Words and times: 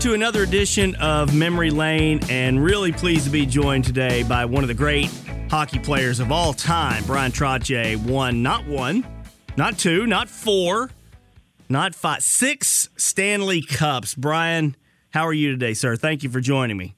To 0.00 0.14
another 0.14 0.42
edition 0.42 0.94
of 0.94 1.34
Memory 1.34 1.70
Lane, 1.70 2.20
and 2.30 2.64
really 2.64 2.90
pleased 2.90 3.26
to 3.26 3.30
be 3.30 3.44
joined 3.44 3.84
today 3.84 4.22
by 4.22 4.46
one 4.46 4.64
of 4.64 4.68
the 4.68 4.74
great 4.74 5.10
hockey 5.50 5.78
players 5.78 6.20
of 6.20 6.32
all 6.32 6.54
time. 6.54 7.04
Bryan 7.04 7.30
Trottier 7.30 8.02
won 8.08 8.42
not 8.42 8.66
one, 8.66 9.06
not 9.58 9.78
two, 9.78 10.06
not 10.06 10.30
four, 10.30 10.90
not 11.68 11.94
five, 11.94 12.22
six 12.22 12.88
Stanley 12.96 13.60
Cups. 13.60 14.14
Bryan, 14.14 14.74
how 15.10 15.26
are 15.26 15.34
you 15.34 15.50
today, 15.50 15.74
sir? 15.74 15.96
Thank 15.96 16.22
you 16.22 16.30
for 16.30 16.40
joining 16.40 16.78
me. 16.78 16.94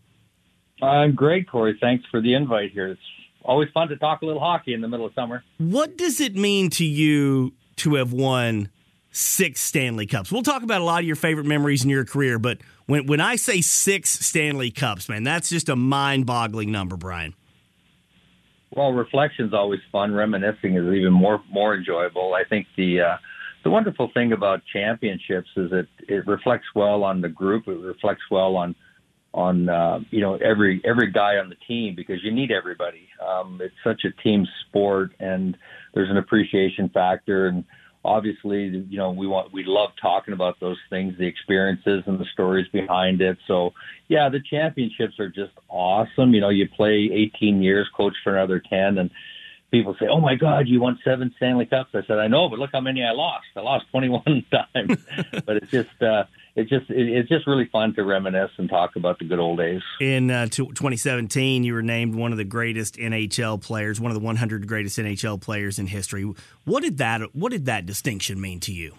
I'm 0.80 1.16
great, 1.16 1.50
Corey. 1.50 1.76
Thanks 1.80 2.04
for 2.08 2.20
the 2.20 2.34
invite 2.34 2.70
here. 2.70 2.86
It's 2.86 3.00
always 3.44 3.68
fun 3.74 3.88
to 3.88 3.96
talk 3.96 4.22
a 4.22 4.26
little 4.26 4.40
hockey 4.40 4.74
in 4.74 4.80
the 4.80 4.88
middle 4.88 5.06
of 5.06 5.12
summer. 5.14 5.42
What 5.58 5.98
does 5.98 6.20
it 6.20 6.36
mean 6.36 6.70
to 6.70 6.84
you 6.84 7.52
to 7.78 7.96
have 7.96 8.12
won 8.12 8.68
six 9.10 9.60
Stanley 9.60 10.06
Cups? 10.06 10.30
We'll 10.30 10.42
talk 10.42 10.62
about 10.62 10.80
a 10.80 10.84
lot 10.84 11.00
of 11.00 11.06
your 11.06 11.16
favorite 11.16 11.46
memories 11.46 11.82
in 11.82 11.90
your 11.90 12.04
career, 12.04 12.38
but 12.38 12.58
when 12.86 13.06
when 13.06 13.20
I 13.20 13.36
say 13.36 13.60
six 13.60 14.10
Stanley 14.10 14.70
Cups, 14.70 15.08
man, 15.08 15.24
that's 15.24 15.48
just 15.48 15.68
a 15.68 15.76
mind-boggling 15.76 16.70
number, 16.70 16.96
Bryan. 16.96 17.34
Well, 18.74 18.92
reflection's 18.92 19.52
always 19.52 19.80
fun. 19.90 20.14
Reminiscing 20.14 20.76
is 20.76 20.94
even 20.94 21.12
more 21.12 21.42
more 21.50 21.74
enjoyable. 21.74 22.34
I 22.34 22.44
think 22.48 22.66
the 22.76 23.00
uh, 23.00 23.16
the 23.64 23.70
wonderful 23.70 24.10
thing 24.14 24.32
about 24.32 24.62
championships 24.72 25.48
is 25.56 25.70
that 25.70 25.88
it 26.08 26.26
reflects 26.26 26.66
well 26.74 27.04
on 27.04 27.20
the 27.20 27.28
group. 27.28 27.68
It 27.68 27.78
reflects 27.78 28.22
well 28.30 28.56
on 28.56 28.74
on 29.34 29.68
uh, 29.68 30.00
you 30.10 30.20
know 30.20 30.36
every 30.36 30.80
every 30.84 31.10
guy 31.10 31.36
on 31.36 31.48
the 31.48 31.56
team 31.66 31.94
because 31.94 32.22
you 32.22 32.32
need 32.32 32.50
everybody. 32.50 33.08
Um, 33.24 33.60
it's 33.62 33.74
such 33.84 34.02
a 34.04 34.22
team 34.22 34.46
sport, 34.68 35.12
and 35.20 35.56
there's 35.94 36.10
an 36.10 36.16
appreciation 36.16 36.88
factor 36.88 37.46
and 37.46 37.64
obviously, 38.04 38.84
you 38.88 38.98
know, 38.98 39.10
we 39.10 39.26
want 39.26 39.52
we 39.52 39.64
love 39.64 39.90
talking 40.00 40.34
about 40.34 40.58
those 40.60 40.78
things, 40.90 41.14
the 41.18 41.26
experiences 41.26 42.02
and 42.06 42.18
the 42.18 42.26
stories 42.32 42.66
behind 42.72 43.20
it. 43.20 43.38
So, 43.46 43.72
yeah, 44.08 44.28
the 44.28 44.40
championships 44.40 45.18
are 45.20 45.28
just 45.28 45.52
awesome. 45.68 46.34
You 46.34 46.40
know, 46.40 46.48
you 46.48 46.68
play 46.68 47.08
18 47.12 47.62
years, 47.62 47.88
coach 47.96 48.14
for 48.24 48.36
another 48.36 48.60
10, 48.60 48.98
and 48.98 49.10
people 49.70 49.96
say, 50.00 50.06
"Oh 50.08 50.20
my 50.20 50.34
God, 50.34 50.68
you 50.68 50.80
won 50.80 50.98
seven 51.04 51.32
Stanley 51.36 51.66
Cups." 51.66 51.90
I 51.94 52.02
said, 52.06 52.18
"I 52.18 52.28
know, 52.28 52.48
but 52.48 52.58
look 52.58 52.70
how 52.72 52.80
many 52.80 53.04
I 53.04 53.12
lost. 53.12 53.46
I 53.56 53.60
lost 53.60 53.86
21 53.90 54.44
times." 54.50 54.98
but 55.46 55.56
it's 55.56 55.70
just. 55.70 56.02
uh 56.02 56.24
it's 56.54 56.68
just 56.68 56.84
it's 56.90 57.28
just 57.28 57.46
really 57.46 57.68
fun 57.72 57.94
to 57.94 58.04
reminisce 58.04 58.50
and 58.58 58.68
talk 58.68 58.96
about 58.96 59.18
the 59.18 59.24
good 59.24 59.38
old 59.38 59.58
days. 59.58 59.80
In 60.00 60.30
uh, 60.30 60.46
2017, 60.46 61.64
you 61.64 61.72
were 61.72 61.82
named 61.82 62.14
one 62.14 62.30
of 62.30 62.38
the 62.38 62.44
greatest 62.44 62.96
NHL 62.96 63.60
players, 63.60 64.00
one 64.00 64.10
of 64.10 64.14
the 64.14 64.24
100 64.24 64.66
greatest 64.66 64.98
NHL 64.98 65.40
players 65.40 65.78
in 65.78 65.86
history. 65.86 66.30
What 66.64 66.82
did 66.82 66.98
that 66.98 67.34
What 67.34 67.52
did 67.52 67.66
that 67.66 67.86
distinction 67.86 68.40
mean 68.40 68.60
to 68.60 68.72
you? 68.72 68.94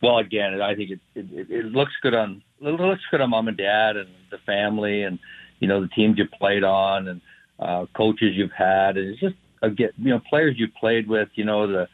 Well, 0.00 0.18
again, 0.18 0.60
I 0.60 0.74
think 0.74 0.90
it, 0.90 1.00
it, 1.14 1.50
it 1.50 1.64
looks 1.66 1.92
good 2.02 2.14
on 2.14 2.42
it 2.60 2.68
looks 2.68 3.02
good 3.10 3.20
on 3.20 3.30
mom 3.30 3.48
and 3.48 3.56
dad 3.56 3.96
and 3.96 4.08
the 4.30 4.38
family 4.38 5.02
and 5.02 5.18
you 5.58 5.66
know 5.66 5.80
the 5.80 5.88
teams 5.88 6.18
you 6.18 6.26
played 6.38 6.62
on 6.62 7.08
and 7.08 7.20
uh, 7.58 7.86
coaches 7.96 8.32
you've 8.34 8.52
had 8.52 8.96
and 8.96 9.08
it's 9.08 9.20
just 9.20 9.34
again 9.62 9.90
you 9.98 10.10
know 10.10 10.20
players 10.30 10.54
you 10.56 10.68
played 10.78 11.08
with. 11.08 11.30
You 11.34 11.44
know 11.44 11.66
the 11.66 11.88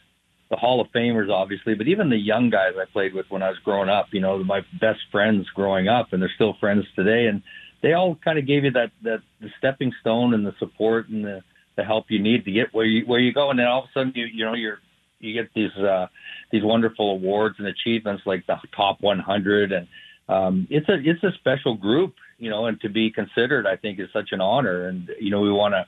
the 0.50 0.56
Hall 0.56 0.80
of 0.80 0.88
Famers, 0.88 1.30
obviously, 1.30 1.74
but 1.74 1.86
even 1.86 2.10
the 2.10 2.16
young 2.16 2.50
guys 2.50 2.72
I 2.76 2.84
played 2.92 3.14
with 3.14 3.26
when 3.28 3.42
I 3.42 3.48
was 3.50 3.58
growing 3.64 3.88
up, 3.88 4.08
you 4.12 4.20
know, 4.20 4.42
my 4.42 4.62
best 4.80 5.00
friends 5.12 5.46
growing 5.54 5.88
up, 5.88 6.12
and 6.12 6.20
they're 6.20 6.32
still 6.34 6.54
friends 6.58 6.84
today, 6.96 7.26
and 7.26 7.42
they 7.82 7.92
all 7.92 8.16
kind 8.16 8.38
of 8.38 8.46
gave 8.46 8.64
you 8.64 8.72
that 8.72 8.90
that 9.04 9.20
the 9.40 9.48
stepping 9.58 9.92
stone 10.00 10.34
and 10.34 10.44
the 10.44 10.54
support 10.58 11.08
and 11.08 11.24
the 11.24 11.42
the 11.76 11.84
help 11.84 12.06
you 12.08 12.20
need 12.20 12.44
to 12.44 12.52
get 12.52 12.74
where 12.74 12.84
you 12.84 13.06
where 13.06 13.20
you 13.20 13.32
go, 13.32 13.50
and 13.50 13.58
then 13.58 13.66
all 13.66 13.84
of 13.84 13.84
a 13.84 13.92
sudden 13.94 14.12
you 14.16 14.26
you 14.26 14.44
know 14.44 14.54
you're 14.54 14.80
you 15.20 15.34
get 15.34 15.52
these 15.54 15.74
uh, 15.76 16.08
these 16.50 16.64
wonderful 16.64 17.12
awards 17.12 17.56
and 17.58 17.68
achievements 17.68 18.22
like 18.26 18.44
the 18.46 18.56
top 18.74 19.00
100, 19.00 19.72
and 19.72 19.86
um, 20.28 20.66
it's 20.68 20.88
a 20.88 20.94
it's 20.94 21.22
a 21.22 21.32
special 21.38 21.76
group, 21.76 22.14
you 22.38 22.50
know, 22.50 22.66
and 22.66 22.80
to 22.80 22.88
be 22.88 23.10
considered, 23.10 23.66
I 23.66 23.76
think, 23.76 24.00
is 24.00 24.08
such 24.12 24.30
an 24.32 24.40
honor, 24.40 24.88
and 24.88 25.10
you 25.20 25.30
know, 25.30 25.40
we 25.40 25.52
want 25.52 25.74
to 25.74 25.86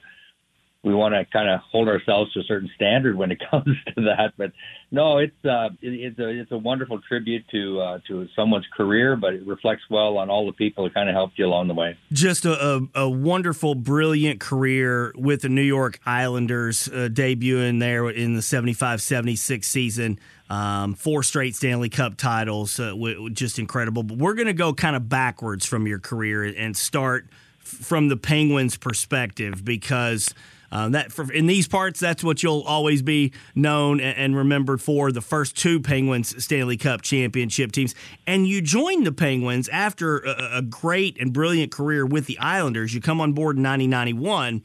we 0.84 0.94
want 0.94 1.14
to 1.14 1.24
kind 1.32 1.48
of 1.48 1.60
hold 1.60 1.88
ourselves 1.88 2.32
to 2.32 2.40
a 2.40 2.42
certain 2.42 2.68
standard 2.74 3.16
when 3.16 3.30
it 3.30 3.40
comes 3.50 3.76
to 3.94 4.02
that. 4.02 4.34
But 4.36 4.52
no, 4.90 5.18
it's 5.18 5.44
uh, 5.44 5.70
it, 5.80 5.92
it's 5.92 6.18
a 6.18 6.28
it's 6.28 6.52
a 6.52 6.58
wonderful 6.58 7.00
tribute 7.06 7.44
to 7.50 7.80
uh, 7.80 7.98
to 8.08 8.26
someone's 8.34 8.66
career, 8.76 9.16
but 9.16 9.34
it 9.34 9.46
reflects 9.46 9.82
well 9.88 10.18
on 10.18 10.28
all 10.28 10.46
the 10.46 10.52
people 10.52 10.84
that 10.84 10.94
kind 10.94 11.08
of 11.08 11.14
helped 11.14 11.38
you 11.38 11.46
along 11.46 11.68
the 11.68 11.74
way. 11.74 11.96
Just 12.12 12.44
a, 12.44 12.52
a, 12.52 13.02
a 13.02 13.08
wonderful, 13.08 13.74
brilliant 13.74 14.40
career 14.40 15.12
with 15.16 15.42
the 15.42 15.48
New 15.48 15.62
York 15.62 16.00
Islanders, 16.04 16.88
uh, 16.88 17.08
debuting 17.10 17.78
there 17.78 18.08
in 18.10 18.34
the 18.34 18.40
75-76 18.40 19.64
season. 19.64 20.18
Um, 20.50 20.94
four 20.94 21.22
straight 21.22 21.54
Stanley 21.54 21.88
Cup 21.88 22.18
titles, 22.18 22.78
uh, 22.78 22.90
w- 22.90 23.30
just 23.30 23.58
incredible. 23.58 24.02
But 24.02 24.18
we're 24.18 24.34
going 24.34 24.48
to 24.48 24.52
go 24.52 24.74
kind 24.74 24.94
of 24.94 25.08
backwards 25.08 25.64
from 25.64 25.86
your 25.86 25.98
career 25.98 26.44
and 26.44 26.76
start 26.76 27.26
from 27.60 28.08
the 28.08 28.18
Penguins' 28.18 28.76
perspective 28.76 29.64
because 29.64 30.34
um, 30.72 30.92
that 30.92 31.12
for, 31.12 31.30
in 31.30 31.46
these 31.46 31.68
parts, 31.68 32.00
that's 32.00 32.24
what 32.24 32.42
you'll 32.42 32.62
always 32.62 33.02
be 33.02 33.32
known 33.54 34.00
and, 34.00 34.16
and, 34.16 34.36
remembered 34.36 34.80
for 34.80 35.12
the 35.12 35.20
first 35.20 35.54
two 35.54 35.78
Penguins 35.78 36.42
Stanley 36.42 36.78
Cup 36.78 37.02
championship 37.02 37.72
teams. 37.72 37.94
And 38.26 38.46
you 38.46 38.62
joined 38.62 39.06
the 39.06 39.12
Penguins 39.12 39.68
after 39.68 40.20
a, 40.20 40.58
a 40.58 40.62
great 40.62 41.20
and 41.20 41.30
brilliant 41.30 41.70
career 41.70 42.06
with 42.06 42.24
the 42.24 42.38
Islanders. 42.38 42.94
You 42.94 43.02
come 43.02 43.20
on 43.20 43.34
board 43.34 43.58
in 43.58 43.62
1991. 43.62 44.62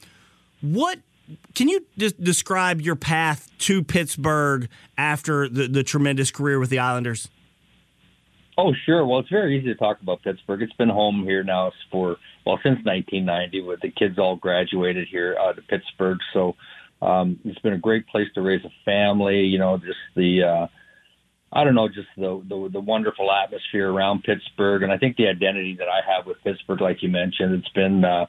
What 0.61 0.99
can 1.53 1.67
you 1.67 1.85
just 1.97 2.23
describe 2.23 2.79
your 2.79 2.95
path 2.95 3.51
to 3.59 3.83
Pittsburgh 3.83 4.69
after 4.97 5.49
the, 5.49 5.67
the 5.67 5.83
tremendous 5.83 6.31
career 6.31 6.57
with 6.57 6.69
the 6.69 6.79
Islanders? 6.79 7.27
Oh, 8.57 8.73
sure. 8.85 9.05
Well, 9.05 9.19
it's 9.19 9.29
very 9.29 9.59
easy 9.59 9.67
to 9.67 9.75
talk 9.75 10.01
about 10.01 10.23
Pittsburgh. 10.23 10.61
It's 10.61 10.73
been 10.73 10.89
home 10.89 11.25
here 11.25 11.43
now 11.43 11.73
for 11.91 12.15
well 12.47 12.59
since 12.63 12.79
1990, 12.85 13.61
with 13.61 13.81
the 13.81 13.91
kids 13.91 14.17
all 14.17 14.37
graduated 14.37 15.07
here 15.09 15.35
out 15.39 15.57
of 15.57 15.67
Pittsburgh. 15.67 16.17
So 16.33 16.55
um, 17.01 17.39
it's 17.43 17.59
been 17.59 17.73
a 17.73 17.77
great 17.77 18.07
place 18.07 18.27
to 18.35 18.41
raise 18.41 18.63
a 18.63 18.71
family. 18.85 19.41
You 19.41 19.59
know, 19.59 19.77
just 19.77 19.99
the 20.15 20.43
uh, 20.43 20.67
I 21.51 21.63
don't 21.63 21.75
know, 21.75 21.87
just 21.87 22.07
the, 22.17 22.41
the 22.47 22.69
the 22.73 22.79
wonderful 22.79 23.31
atmosphere 23.31 23.91
around 23.91 24.23
Pittsburgh, 24.23 24.83
and 24.83 24.91
I 24.91 24.97
think 24.97 25.17
the 25.17 25.27
identity 25.27 25.75
that 25.79 25.87
I 25.87 25.99
have 26.09 26.25
with 26.25 26.37
Pittsburgh, 26.43 26.81
like 26.81 27.03
you 27.03 27.09
mentioned, 27.09 27.53
it's 27.53 27.69
been 27.69 28.03
uh, 28.03 28.25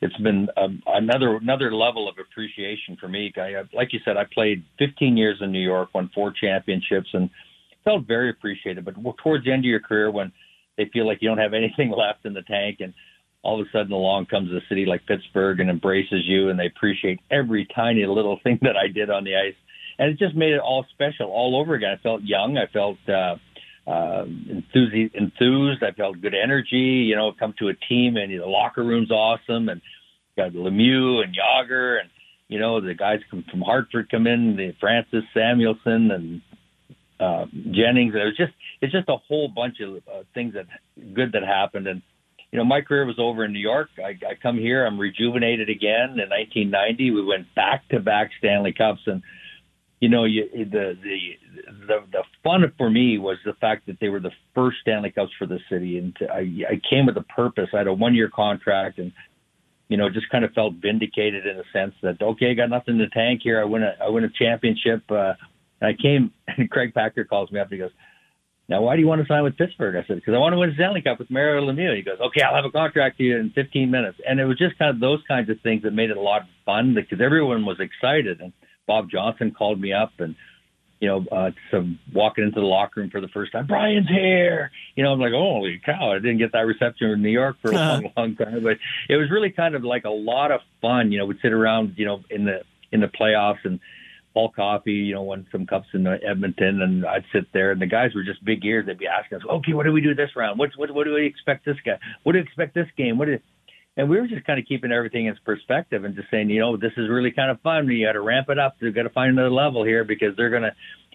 it's 0.00 0.16
been 0.18 0.48
um, 0.56 0.82
another 0.86 1.36
another 1.36 1.74
level 1.74 2.08
of 2.08 2.16
appreciation 2.18 2.96
for 3.00 3.08
me. 3.08 3.32
I, 3.36 3.62
like 3.74 3.92
you 3.92 4.00
said, 4.04 4.16
I 4.16 4.24
played 4.32 4.64
15 4.78 5.16
years 5.16 5.38
in 5.40 5.52
New 5.52 5.60
York, 5.60 5.90
won 5.94 6.10
four 6.14 6.32
championships, 6.32 7.08
and 7.12 7.30
felt 7.84 8.06
very 8.06 8.30
appreciated. 8.30 8.84
But 8.84 8.96
towards 9.22 9.44
the 9.44 9.52
end 9.52 9.60
of 9.60 9.68
your 9.68 9.80
career, 9.80 10.10
when 10.10 10.32
they 10.76 10.90
feel 10.92 11.06
like 11.06 11.18
you 11.20 11.28
don't 11.28 11.38
have 11.38 11.54
anything 11.54 11.90
left 11.96 12.26
in 12.26 12.34
the 12.34 12.42
tank, 12.42 12.78
and 12.80 12.92
all 13.42 13.60
of 13.60 13.66
a 13.66 13.70
sudden 13.70 13.92
along 13.92 14.26
comes 14.26 14.50
a 14.50 14.60
city 14.68 14.84
like 14.84 15.06
Pittsburgh 15.06 15.60
and 15.60 15.70
embraces 15.70 16.26
you, 16.26 16.50
and 16.50 16.58
they 16.58 16.66
appreciate 16.66 17.20
every 17.30 17.66
tiny 17.74 18.06
little 18.06 18.38
thing 18.44 18.58
that 18.62 18.76
I 18.76 18.88
did 18.88 19.10
on 19.10 19.24
the 19.24 19.36
ice, 19.36 19.56
and 19.98 20.10
it 20.10 20.18
just 20.18 20.34
made 20.34 20.52
it 20.52 20.60
all 20.60 20.84
special 20.90 21.30
all 21.30 21.58
over 21.60 21.74
again. 21.74 21.96
I 21.98 22.02
felt 22.02 22.22
young. 22.22 22.56
I 22.58 22.66
felt. 22.66 22.98
Uh, 23.08 23.36
uh, 23.86 24.26
enthused, 24.50 25.14
enthused. 25.14 25.82
I 25.82 25.92
felt 25.92 26.20
good 26.20 26.34
energy. 26.34 27.06
You 27.08 27.16
know, 27.16 27.32
come 27.32 27.54
to 27.58 27.68
a 27.68 27.74
team 27.74 28.18
and 28.18 28.30
the 28.30 28.44
locker 28.44 28.84
room's 28.84 29.10
awesome, 29.10 29.70
and 29.70 29.80
got 30.36 30.52
Lemieux 30.52 31.24
and 31.24 31.34
Jagr, 31.34 32.00
and 32.00 32.10
you 32.48 32.58
know 32.58 32.80
the 32.80 32.94
guys 32.94 33.20
come 33.30 33.44
from 33.50 33.62
Hartford 33.62 34.10
come 34.10 34.26
in, 34.26 34.56
the 34.56 34.74
Francis 34.78 35.24
Samuelsson 35.34 36.10
and 36.10 36.42
uh, 37.18 37.46
Jennings. 37.70 38.14
And 38.14 38.22
It 38.22 38.26
was 38.26 38.36
just 38.36 38.52
it's 38.80 38.92
just 38.92 39.08
a 39.08 39.16
whole 39.16 39.48
bunch 39.48 39.80
of 39.80 39.96
uh, 39.96 40.22
things 40.34 40.54
that 40.54 40.66
good 41.14 41.32
that 41.32 41.42
happened. 41.42 41.86
And 41.86 42.02
you 42.52 42.58
know, 42.58 42.64
my 42.64 42.80
career 42.80 43.04
was 43.04 43.18
over 43.18 43.44
in 43.44 43.52
New 43.52 43.58
York. 43.58 43.90
I, 43.98 44.10
I 44.26 44.34
come 44.42 44.58
here, 44.58 44.86
I'm 44.86 44.98
rejuvenated 44.98 45.68
again. 45.68 46.18
In 46.18 46.30
1990, 46.30 47.10
we 47.10 47.24
went 47.24 47.54
back 47.54 47.86
to 47.90 48.00
back 48.00 48.30
Stanley 48.38 48.72
Cups, 48.72 49.02
and 49.06 49.22
you 50.00 50.08
know, 50.08 50.24
you, 50.24 50.48
the, 50.52 50.96
the 51.02 51.18
the 51.86 51.96
the 52.12 52.22
fun 52.42 52.72
for 52.78 52.88
me 52.88 53.18
was 53.18 53.36
the 53.44 53.54
fact 53.54 53.86
that 53.86 53.98
they 54.00 54.08
were 54.08 54.20
the 54.20 54.32
first 54.54 54.78
Stanley 54.80 55.10
Cups 55.10 55.32
for 55.38 55.46
the 55.46 55.58
city, 55.70 55.98
and 55.98 56.16
to, 56.16 56.30
I, 56.30 56.40
I 56.70 56.80
came 56.88 57.06
with 57.06 57.16
a 57.16 57.22
purpose. 57.22 57.68
I 57.74 57.78
had 57.78 57.86
a 57.86 57.92
one 57.92 58.14
year 58.14 58.30
contract, 58.34 58.98
and 58.98 59.12
you 59.88 59.96
know, 59.96 60.08
just 60.08 60.30
kind 60.30 60.44
of 60.44 60.52
felt 60.52 60.74
vindicated 60.74 61.46
in 61.46 61.58
a 61.58 61.64
sense 61.72 61.94
that 62.02 62.22
okay, 62.22 62.52
I 62.52 62.54
got 62.54 62.70
nothing 62.70 62.94
in 62.94 63.00
the 63.00 63.08
tank 63.08 63.40
here. 63.42 63.60
I 63.60 63.64
win 63.64 63.82
a 63.82 63.94
I 64.00 64.08
win 64.08 64.24
a 64.24 64.30
championship. 64.30 65.02
Uh, 65.10 65.34
I 65.82 65.92
came, 66.00 66.32
and 66.48 66.70
Craig 66.70 66.94
Patrick 66.94 67.28
calls 67.28 67.50
me 67.50 67.60
up. 67.60 67.66
and 67.66 67.74
He 67.74 67.78
goes, 67.78 67.90
"Now, 68.68 68.82
why 68.82 68.96
do 68.96 69.02
you 69.02 69.08
want 69.08 69.22
to 69.22 69.26
sign 69.26 69.42
with 69.42 69.56
Pittsburgh?" 69.56 69.96
I 69.96 70.06
said, 70.06 70.16
"Because 70.16 70.34
I 70.34 70.38
want 70.38 70.52
to 70.52 70.58
win 70.58 70.70
a 70.70 70.74
Stanley 70.74 71.02
Cup 71.02 71.18
with 71.18 71.30
Mario 71.30 71.62
Lemieux." 71.62 71.96
He 71.96 72.02
goes, 72.02 72.18
"Okay, 72.20 72.42
I'll 72.42 72.54
have 72.54 72.64
a 72.64 72.70
contract 72.70 73.18
to 73.18 73.24
you 73.24 73.38
in 73.38 73.50
15 73.50 73.90
minutes." 73.90 74.18
And 74.26 74.40
it 74.40 74.44
was 74.44 74.58
just 74.58 74.78
kind 74.78 74.90
of 74.90 75.00
those 75.00 75.20
kinds 75.26 75.48
of 75.50 75.60
things 75.60 75.82
that 75.82 75.92
made 75.92 76.10
it 76.10 76.16
a 76.16 76.20
lot 76.20 76.42
of 76.42 76.48
fun 76.64 76.94
because 76.94 77.20
everyone 77.20 77.64
was 77.64 77.80
excited. 77.80 78.40
And 78.40 78.52
Bob 78.86 79.10
Johnson 79.10 79.52
called 79.52 79.80
me 79.80 79.92
up 79.92 80.12
and 80.18 80.34
you 81.00 81.08
know, 81.08 81.24
uh, 81.30 81.50
some 81.70 81.98
walking 82.12 82.44
into 82.44 82.60
the 82.60 82.66
locker 82.66 83.00
room 83.00 83.10
for 83.10 83.20
the 83.20 83.28
first 83.28 83.52
time. 83.52 83.66
Brian's 83.66 84.08
here. 84.08 84.70
You 84.96 85.04
know, 85.04 85.12
I'm 85.12 85.20
like, 85.20 85.32
holy 85.32 85.80
cow! 85.84 86.12
I 86.12 86.16
didn't 86.16 86.38
get 86.38 86.52
that 86.52 86.66
reception 86.66 87.10
in 87.10 87.22
New 87.22 87.30
York 87.30 87.56
for 87.62 87.70
a 87.70 87.74
long, 87.74 88.12
long 88.16 88.36
time, 88.36 88.62
but 88.62 88.78
it 89.08 89.16
was 89.16 89.30
really 89.30 89.50
kind 89.50 89.74
of 89.74 89.84
like 89.84 90.04
a 90.04 90.10
lot 90.10 90.50
of 90.50 90.60
fun. 90.80 91.12
You 91.12 91.18
know, 91.18 91.26
we'd 91.26 91.40
sit 91.40 91.52
around, 91.52 91.94
you 91.96 92.04
know, 92.04 92.24
in 92.30 92.44
the 92.44 92.62
in 92.90 93.00
the 93.00 93.06
playoffs 93.06 93.64
and 93.64 93.78
Paul 94.38 94.52
Coffey, 94.54 94.92
you 94.92 95.14
know, 95.14 95.22
won 95.22 95.48
some 95.50 95.66
cups 95.66 95.88
in 95.94 96.06
Edmonton, 96.06 96.80
and 96.80 97.04
I'd 97.04 97.24
sit 97.32 97.52
there, 97.52 97.72
and 97.72 97.82
the 97.82 97.86
guys 97.86 98.14
were 98.14 98.22
just 98.22 98.44
big 98.44 98.64
ears. 98.64 98.86
They'd 98.86 98.96
be 98.96 99.08
asking 99.08 99.38
us, 99.38 99.44
"Okay, 99.44 99.72
what 99.72 99.84
do 99.84 99.90
we 99.90 100.00
do 100.00 100.14
this 100.14 100.30
round? 100.36 100.60
What 100.60 100.70
what 100.76 100.92
what 100.92 101.06
do 101.06 101.14
we 101.14 101.26
expect 101.26 101.64
this 101.64 101.76
guy? 101.84 101.98
What 102.22 102.34
do 102.34 102.38
we 102.38 102.44
expect 102.44 102.72
this 102.72 102.86
game? 102.96 103.18
What 103.18 103.24
do?" 103.24 103.40
And 103.96 104.08
we 104.08 104.16
were 104.16 104.28
just 104.28 104.44
kind 104.44 104.60
of 104.60 104.64
keeping 104.66 104.92
everything 104.92 105.26
in 105.26 105.36
perspective 105.44 106.04
and 106.04 106.14
just 106.14 106.30
saying, 106.30 106.50
you 106.50 106.60
know, 106.60 106.76
this 106.76 106.92
is 106.96 107.08
really 107.10 107.32
kind 107.32 107.50
of 107.50 107.60
fun. 107.62 107.88
You 107.88 108.06
got 108.06 108.12
to 108.12 108.20
ramp 108.20 108.48
it 108.48 108.60
up. 108.60 108.76
You 108.78 108.92
got 108.92 109.02
to 109.02 109.10
find 109.10 109.32
another 109.32 109.50
level 109.50 109.82
here 109.82 110.04
because 110.04 110.36
they're 110.36 110.50
gonna. 110.50 110.70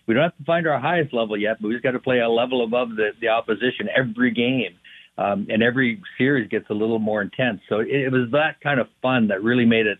We 0.06 0.16
don't 0.16 0.24
have 0.24 0.38
to 0.38 0.44
find 0.44 0.68
our 0.68 0.78
highest 0.78 1.14
level 1.14 1.38
yet, 1.38 1.62
but 1.62 1.70
we 1.70 1.76
just 1.76 1.84
got 1.84 1.92
to 1.92 2.00
play 2.00 2.20
a 2.20 2.28
level 2.28 2.62
above 2.62 2.90
the 2.90 3.12
the 3.22 3.30
opposition 3.30 3.88
every 3.96 4.32
game. 4.32 4.76
Um, 5.18 5.48
and 5.50 5.64
every 5.64 6.02
series 6.18 6.50
gets 6.50 6.70
a 6.72 6.74
little 6.74 7.00
more 7.00 7.22
intense. 7.22 7.62
So 7.70 7.80
it, 7.80 7.88
it 7.88 8.12
was 8.12 8.32
that 8.32 8.60
kind 8.62 8.82
of 8.82 8.88
fun 9.02 9.28
that 9.28 9.44
really 9.44 9.66
made 9.66 9.86
it 9.86 10.00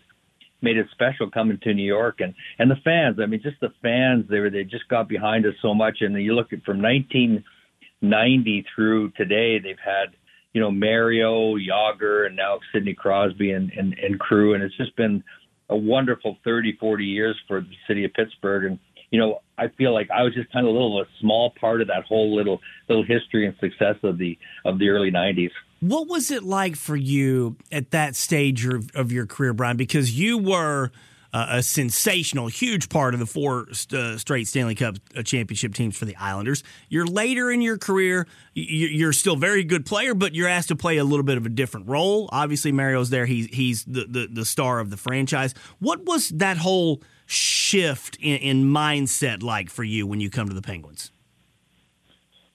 made 0.64 0.76
it 0.76 0.86
special 0.90 1.30
coming 1.30 1.58
to 1.62 1.74
New 1.74 1.86
York 1.86 2.20
and 2.20 2.34
and 2.58 2.70
the 2.70 2.76
fans. 2.82 3.18
I 3.20 3.26
mean, 3.26 3.40
just 3.42 3.60
the 3.60 3.72
fans. 3.82 4.24
They 4.28 4.40
were 4.40 4.50
they 4.50 4.64
just 4.64 4.88
got 4.88 5.08
behind 5.08 5.46
us 5.46 5.54
so 5.62 5.74
much. 5.74 5.98
And 6.00 6.20
you 6.20 6.34
look 6.34 6.52
at 6.52 6.64
from 6.64 6.82
1990 6.82 8.64
through 8.74 9.10
today, 9.10 9.60
they've 9.60 9.76
had 9.84 10.16
you 10.54 10.60
know, 10.60 10.70
Mario, 10.70 11.56
Jagr, 11.56 12.26
and 12.26 12.36
now 12.36 12.60
Sidney 12.72 12.94
Crosby 12.94 13.50
and, 13.50 13.70
and, 13.72 13.92
and 13.94 14.18
crew. 14.18 14.54
And 14.54 14.62
it's 14.62 14.76
just 14.76 14.96
been 14.96 15.22
a 15.68 15.76
wonderful 15.76 16.38
30, 16.44 16.76
40 16.78 17.04
years 17.04 17.36
for 17.46 17.60
the 17.60 17.74
city 17.88 18.04
of 18.04 18.14
Pittsburgh. 18.14 18.64
And, 18.64 18.78
you 19.10 19.18
know, 19.18 19.40
I 19.58 19.68
feel 19.76 19.92
like 19.92 20.08
I 20.10 20.22
was 20.22 20.32
just 20.32 20.50
kind 20.52 20.64
of 20.64 20.70
a 20.70 20.72
little, 20.72 21.00
a 21.00 21.06
small 21.20 21.52
part 21.60 21.80
of 21.80 21.88
that 21.88 22.04
whole 22.04 22.34
little, 22.34 22.60
little 22.88 23.04
history 23.04 23.46
and 23.46 23.56
success 23.60 23.96
of 24.04 24.16
the, 24.16 24.38
of 24.64 24.78
the 24.78 24.88
early 24.88 25.10
90s. 25.10 25.50
What 25.86 26.08
was 26.08 26.30
it 26.30 26.42
like 26.42 26.76
for 26.76 26.96
you 26.96 27.56
at 27.70 27.90
that 27.90 28.16
stage 28.16 28.64
of, 28.66 28.90
of 28.94 29.12
your 29.12 29.26
career, 29.26 29.52
Bryan? 29.52 29.76
Because 29.76 30.18
you 30.18 30.38
were– 30.38 30.90
uh, 31.34 31.46
a 31.50 31.62
sensational, 31.64 32.46
huge 32.46 32.88
part 32.88 33.12
of 33.12 33.18
the 33.18 33.26
four 33.26 33.66
uh, 33.92 34.16
straight 34.16 34.46
Stanley 34.46 34.76
Cup 34.76 34.96
uh, 35.16 35.22
championship 35.22 35.74
teams 35.74 35.96
for 35.98 36.04
the 36.04 36.14
Islanders. 36.14 36.62
You're 36.88 37.06
later 37.06 37.50
in 37.50 37.60
your 37.60 37.76
career. 37.76 38.28
You're 38.54 39.12
still 39.12 39.34
a 39.34 39.38
very 39.38 39.64
good 39.64 39.84
player, 39.84 40.14
but 40.14 40.36
you're 40.36 40.48
asked 40.48 40.68
to 40.68 40.76
play 40.76 40.96
a 40.98 41.04
little 41.04 41.24
bit 41.24 41.36
of 41.36 41.44
a 41.44 41.48
different 41.48 41.88
role. 41.88 42.28
Obviously, 42.30 42.70
Mario's 42.70 43.10
there. 43.10 43.26
He's 43.26 43.46
he's 43.46 43.84
the, 43.84 44.04
the, 44.08 44.28
the 44.30 44.44
star 44.44 44.78
of 44.78 44.90
the 44.90 44.96
franchise. 44.96 45.54
What 45.80 46.04
was 46.04 46.28
that 46.28 46.56
whole 46.56 47.02
shift 47.26 48.16
in, 48.20 48.36
in 48.36 48.64
mindset 48.66 49.42
like 49.42 49.70
for 49.70 49.82
you 49.82 50.06
when 50.06 50.20
you 50.20 50.30
come 50.30 50.48
to 50.48 50.54
the 50.54 50.62
Penguins? 50.62 51.10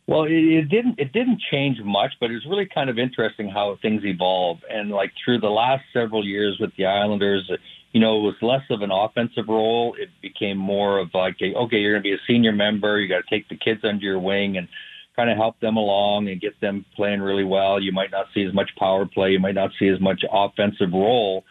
Well, 0.10 0.24
it, 0.24 0.32
it, 0.32 0.70
didn't. 0.70 0.98
It 0.98 1.14
didn't 1.14 1.40
change 1.52 1.78
much, 1.84 2.14
but 2.20 2.32
it 2.32 2.34
was 2.34 2.46
really 2.50 2.66
kind 2.66 2.90
of 2.90 2.98
interesting 2.98 3.48
how 3.48 3.78
things 3.80 4.02
evolve. 4.04 4.58
And 4.68 4.90
like 4.90 5.12
through 5.24 5.40
the 5.40 5.50
last 5.50 5.84
several 5.94 6.26
years 6.26 6.58
with 6.60 6.72
the 6.78 6.88
Islanders, 6.88 7.48
you 7.92 8.02
know, 8.02 8.18
it 8.18 8.24
was 8.24 8.36
less 8.42 8.64
of 8.72 8.82
an 8.82 8.90
offensive 8.90 9.48
role. 9.48 9.96
It 10.00 10.10
became 10.20 10.58
more 10.58 10.98
of 10.98 11.10
like, 11.14 11.36
okay, 11.40 11.78
you're 11.78 11.94
going 11.94 12.02
to 12.02 12.10
be 12.10 12.14
a 12.14 12.26
senior 12.28 12.52
member. 12.52 13.00
You 13.00 13.08
got 13.08 13.22
to 13.28 13.30
take 13.30 13.50
the 13.50 13.56
kids 13.56 13.82
under 13.84 14.04
your 14.04 14.18
wing 14.18 14.58
and 14.58 14.68
kind 15.16 15.30
of 15.30 15.38
help 15.38 15.60
them 15.60 15.78
along 15.78 16.28
and 16.28 16.42
get 16.42 16.60
them 16.60 16.86
playing 16.96 17.22
really 17.22 17.44
well. 17.44 17.80
You 17.80 17.92
might 17.92 18.10
not 18.10 18.26
see 18.34 18.44
as 18.44 18.54
much 18.54 18.72
power 18.80 19.06
play. 19.06 19.30
You 19.30 19.40
might 19.40 19.54
not 19.54 19.70
see 19.78 19.90
as 19.90 20.02
much 20.02 20.24
offensive 20.34 20.92
role. 20.92 21.44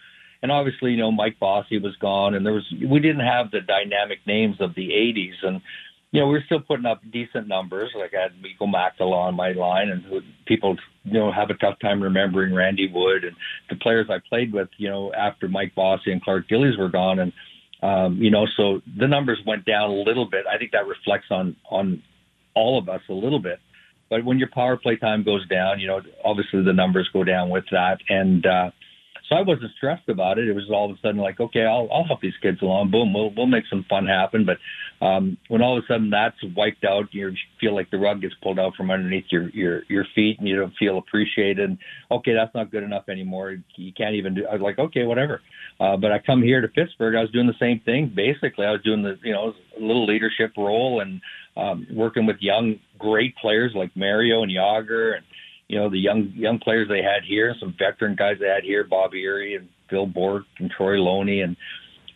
And 0.43 0.51
obviously, 0.51 0.93
you 0.93 0.97
know, 0.97 1.13
Mike 1.13 1.39
Bossy 1.39 1.79
was 1.79 1.95
gone, 1.97 2.35
and 2.35 2.45
there 2.45 2.53
was 2.53 2.67
we 2.73 2.99
didn't 2.99 3.27
have 3.27 3.51
the 3.51 3.61
dynamic 3.61 4.19
names 4.27 4.57
of 4.61 4.75
the 4.77 4.91
'80s, 4.91 5.35
and 5.43 5.61
you 6.11 6.21
know, 6.21 6.29
we 6.29 6.39
are 6.39 6.45
still 6.47 6.61
putting 6.61 6.87
up 6.87 7.03
decent 7.13 7.49
numbers. 7.49 7.91
Like 7.95 8.13
I 8.15 8.23
had 8.23 8.41
Mikko 8.41 8.67
Makela 8.67 9.13
on 9.13 9.35
my 9.35 9.53
line, 9.53 9.91
and 9.91 10.23
people, 10.47 10.77
you 11.05 11.13
know, 11.15 11.31
have 11.31 11.51
a 11.51 11.55
tough 11.55 11.79
time 11.81 12.03
remembering 12.03 12.55
Randy 12.55 12.91
Wood 12.93 13.25
and 13.25 13.37
the 13.69 13.77
players 13.77 14.07
I 14.11 14.19
played 14.29 14.53
with. 14.53 14.69
You 14.79 14.89
know, 14.89 15.13
after 15.13 15.49
Mike 15.49 15.75
Bossy 15.75 16.13
and 16.13 16.23
Clark 16.23 16.49
Gillies 16.49 16.79
were 16.79 16.89
gone, 16.89 17.19
and 17.19 17.33
um, 17.83 18.17
you 18.23 18.31
know, 18.31 18.47
so 18.57 18.81
the 18.99 19.07
numbers 19.07 19.39
went 19.47 19.67
down 19.67 19.91
a 19.91 19.95
little 19.95 20.29
bit. 20.29 20.47
I 20.47 20.57
think 20.57 20.73
that 20.73 20.87
reflects 20.87 21.27
on 21.31 21.57
on 21.71 22.03
all 22.55 22.79
of 22.79 22.89
us 22.89 23.03
a 23.11 23.15
little 23.15 23.41
bit. 23.41 23.61
But 24.09 24.25
when 24.25 24.39
your 24.39 24.49
power 24.49 24.79
play 24.79 24.97
time 24.97 25.23
goes 25.23 25.47
down, 25.49 25.79
you 25.79 25.87
know, 25.87 26.01
obviously 26.25 26.63
the 26.63 26.73
numbers 26.73 27.11
go 27.13 27.23
down 27.23 27.51
with 27.51 27.65
that, 27.71 27.99
and 28.09 28.47
uh, 28.47 28.71
so 29.29 29.37
I 29.37 29.43
wasn't 29.43 29.73
stressed 29.77 30.09
about 30.09 30.39
it. 30.39 30.49
It 30.49 30.55
was 30.55 30.71
all 30.71 30.91
of 30.91 30.97
a 30.97 31.01
sudden 31.01 31.21
like, 31.21 31.39
okay, 31.39 31.65
I'll 31.65 31.89
I'll 31.93 32.05
help 32.05 32.21
these 32.21 32.37
kids 32.41 32.63
along. 32.63 32.91
Boom, 32.91 33.13
we'll 33.13 33.33
we'll 33.37 33.47
make 33.47 33.65
some 33.69 33.85
fun 33.89 34.07
happen. 34.07 34.47
But 34.47 34.59
um, 35.05 35.37
when 35.49 35.63
all 35.63 35.77
of 35.77 35.85
a 35.85 35.87
sudden 35.87 36.11
that's 36.11 36.37
wiped 36.57 36.85
out, 36.85 37.13
you 37.13 37.33
feel 37.61 37.75
like 37.75 37.91
the 37.91 37.99
rug 37.99 38.23
gets 38.23 38.35
pulled 38.43 38.59
out 38.59 38.75
from 38.75 38.91
underneath 38.91 39.27
your 39.31 39.51
your 39.51 39.83
your 39.89 40.07
feet, 40.15 40.39
and 40.39 40.49
you 40.49 40.57
don't 40.57 40.75
feel 40.79 40.99
appreciated. 40.99 41.77
Okay, 42.11 42.33
that's 42.33 42.55
not 42.55 42.71
good 42.71 42.83
enough 42.83 43.09
anymore. 43.09 43.57
You 43.77 43.93
can't 43.93 44.15
even 44.15 44.35
do. 44.35 44.47
I 44.47 44.55
was 44.55 44.63
like, 44.63 44.79
okay, 44.79 45.05
whatever. 45.05 45.43
Uh, 45.79 45.97
but 45.97 46.11
I 46.11 46.19
come 46.19 46.43
here 46.43 46.61
to 46.61 46.69
Pittsburgh. 46.69 47.15
I 47.15 47.21
was 47.21 47.31
doing 47.31 47.47
the 47.47 47.55
same 47.61 47.81
thing. 47.81 48.13
Basically, 48.15 48.65
I 48.65 48.73
was 48.73 48.83
doing 48.83 49.03
the 49.03 49.19
you 49.23 49.33
know 49.33 49.53
a 49.77 49.81
little 49.81 50.07
leadership 50.07 50.53
role 50.57 51.01
and 51.01 51.21
um, 51.57 51.87
working 51.93 52.25
with 52.25 52.37
young 52.41 52.79
great 52.99 53.37
players 53.37 53.73
like 53.75 53.91
Mario 53.95 54.43
and 54.43 54.51
Jagr 54.51 55.17
and 55.17 55.25
you 55.69 55.79
know 55.79 55.91
the 55.91 55.99
young 55.99 56.33
young 56.35 56.59
players 56.59 56.89
they 56.89 57.03
had 57.03 57.23
here, 57.27 57.55
some 57.61 57.75
veteran 57.79 58.17
guys 58.17 58.37
they 58.41 58.49
had 58.49 58.65
here, 58.65 58.85
Bob 58.85 59.13
Errey 59.13 59.57
and 59.57 59.69
Phil 59.91 60.07
Bourque 60.07 60.47
and 60.59 60.71
Troy 60.71 60.95
Loney, 60.95 61.43
and 61.43 61.57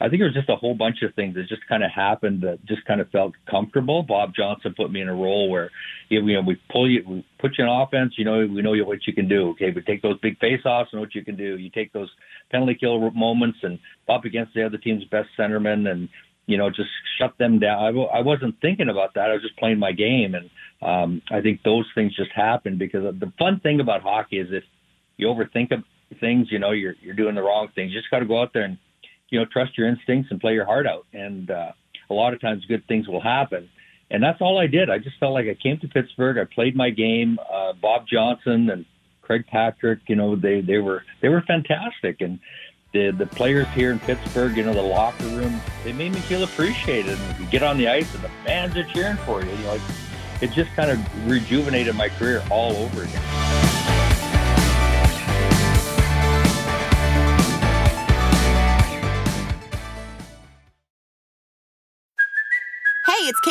I 0.01 0.09
think 0.09 0.21
it 0.21 0.25
was 0.25 0.35
just 0.35 0.49
a 0.49 0.57
whole 0.57 0.75
bunch 0.75 1.03
of 1.03 1.15
things 1.15 1.37
that 1.37 1.47
just 1.49 1.63
kind 1.69 1.85
of 1.85 1.91
happened 1.93 2.43
that 2.43 2.59
just 2.67 2.85
kind 2.87 3.01
of 3.01 3.09
felt 3.11 3.35
comfortable. 3.49 4.03
Bob 4.03 4.33
Johnson 4.35 4.75
put 4.77 4.91
me 4.91 5.01
in 5.01 5.09
a 5.09 5.15
role 5.15 5.49
where 5.49 5.71
you 6.09 6.21
know 6.21 6.41
we 6.41 6.61
pull 6.73 6.91
you, 6.91 7.05
we 7.07 7.27
put 7.39 7.53
you 7.57 7.65
in 7.65 7.71
offense. 7.71 8.15
You 8.17 8.25
know 8.25 8.39
we 8.39 8.63
know 8.63 8.73
what 8.85 9.07
you 9.07 9.13
can 9.13 9.29
do. 9.29 9.51
Okay, 9.51 9.71
we 9.71 9.81
take 9.83 10.03
those 10.03 10.19
big 10.19 10.39
face-offs 10.41 10.91
and 10.93 11.01
what 11.01 11.15
you 11.15 11.25
can 11.25 11.37
do. 11.37 11.57
You 11.57 11.71
take 11.71 11.93
those 11.93 12.11
penalty 12.51 12.75
kill 12.75 13.11
moments 13.13 13.59
and 13.63 13.79
up 14.09 14.25
against 14.25 14.55
the 14.55 14.67
other 14.67 14.79
team's 14.79 15.05
best 15.05 15.29
centerman 15.39 15.89
and 15.89 16.09
you 16.47 16.59
know, 16.59 16.71
just 16.71 16.91
shut 17.19 17.37
them 17.39 17.59
down. 17.59 17.83
I 17.83 17.87
w- 17.87 18.09
I 18.09 18.21
wasn't 18.21 18.61
thinking 18.61 18.89
about 18.89 19.15
that. 19.15 19.31
I 19.31 19.35
was 19.35 19.43
just 19.43 19.57
playing 19.57 19.79
my 19.79 19.93
game. 19.93 20.35
And 20.35 20.51
um, 20.83 21.23
I 21.31 21.41
think 21.41 21.63
those 21.63 21.87
things 21.95 22.15
just 22.17 22.33
happened 22.33 22.79
because 22.79 23.03
the 23.19 23.33
fun 23.39 23.61
thing 23.61 23.81
about 23.81 24.03
hockey 24.03 24.39
is 24.39 24.49
if 24.51 24.65
you 25.17 25.29
overthink 25.29 25.71
of 25.73 25.85
things, 26.21 26.49
you 26.51 26.59
know, 26.59 26.73
you're, 26.73 26.95
you're 27.01 27.15
doing 27.15 27.35
the 27.35 27.43
wrong 27.43 27.69
things. 27.75 27.93
You 27.93 28.01
just 28.01 28.11
got 28.11 28.19
to 28.21 28.27
go 28.27 28.41
out 28.43 28.53
there 28.53 28.65
and, 28.65 28.77
you 29.31 29.39
know, 29.39 29.47
trust 29.51 29.79
your 29.79 29.89
instincts 29.89 30.31
and 30.31 30.41
play 30.41 30.55
your 30.55 30.67
heart 30.67 30.87
out. 30.87 31.07
And 31.13 31.51
uh, 31.51 31.73
a 32.11 32.15
lot 32.15 32.35
of 32.35 32.41
times 32.41 32.65
good 32.67 32.87
things 32.89 33.07
will 33.09 33.23
happen. 33.23 33.69
And 34.11 34.23
that's 34.23 34.41
all 34.41 34.59
I 34.59 34.67
did. 34.67 34.91
I 34.91 34.99
just 34.99 35.19
felt 35.19 35.33
like 35.33 35.47
I 35.47 35.55
came 35.55 35.79
to 35.79 35.89
Pittsburgh. 35.89 36.37
I 36.37 36.53
played 36.53 36.77
my 36.77 36.91
game. 36.91 37.39
Uh, 37.51 37.73
Bob 37.81 38.07
Johnson 38.13 38.69
and 38.69 38.85
Craig 39.23 39.45
Patrick, 39.51 40.01
you 40.09 40.17
know, 40.17 40.37
they, 40.37 40.61
they 40.61 40.79
were, 40.79 41.05
they 41.23 41.29
were 41.29 41.43
fantastic. 41.47 42.21
And, 42.21 42.41
the 42.93 43.11
the 43.11 43.27
players 43.27 43.67
here 43.69 43.91
in 43.91 43.99
Pittsburgh, 43.99 44.57
you 44.57 44.65
know, 44.65 44.75
the 44.75 44.83
locker 44.83 45.27
room, 45.27 45.61
they 45.83 45.93
made 45.93 46.13
me 46.13 46.21
feel 46.21 46.45
appreciated. 46.45 47.19
And 47.19 47.41
you 47.41 47.47
get 47.47 47.63
on 47.63 47.79
the 47.79 47.89
ice 47.89 48.15
and 48.15 48.23
the 48.23 48.31
fans 48.45 48.77
are 48.77 48.85
cheering 48.85 49.17
for 49.19 49.43
you. 49.43 49.51
You 49.51 49.59
know, 49.59 49.73
like 49.73 49.81
it 50.41 50.53
just 50.53 50.71
kind 50.75 50.91
of 50.91 51.31
rejuvenated 51.31 51.95
my 51.95 52.09
career 52.09 52.43
all 52.51 52.77
over 52.77 53.03
again. 53.03 53.52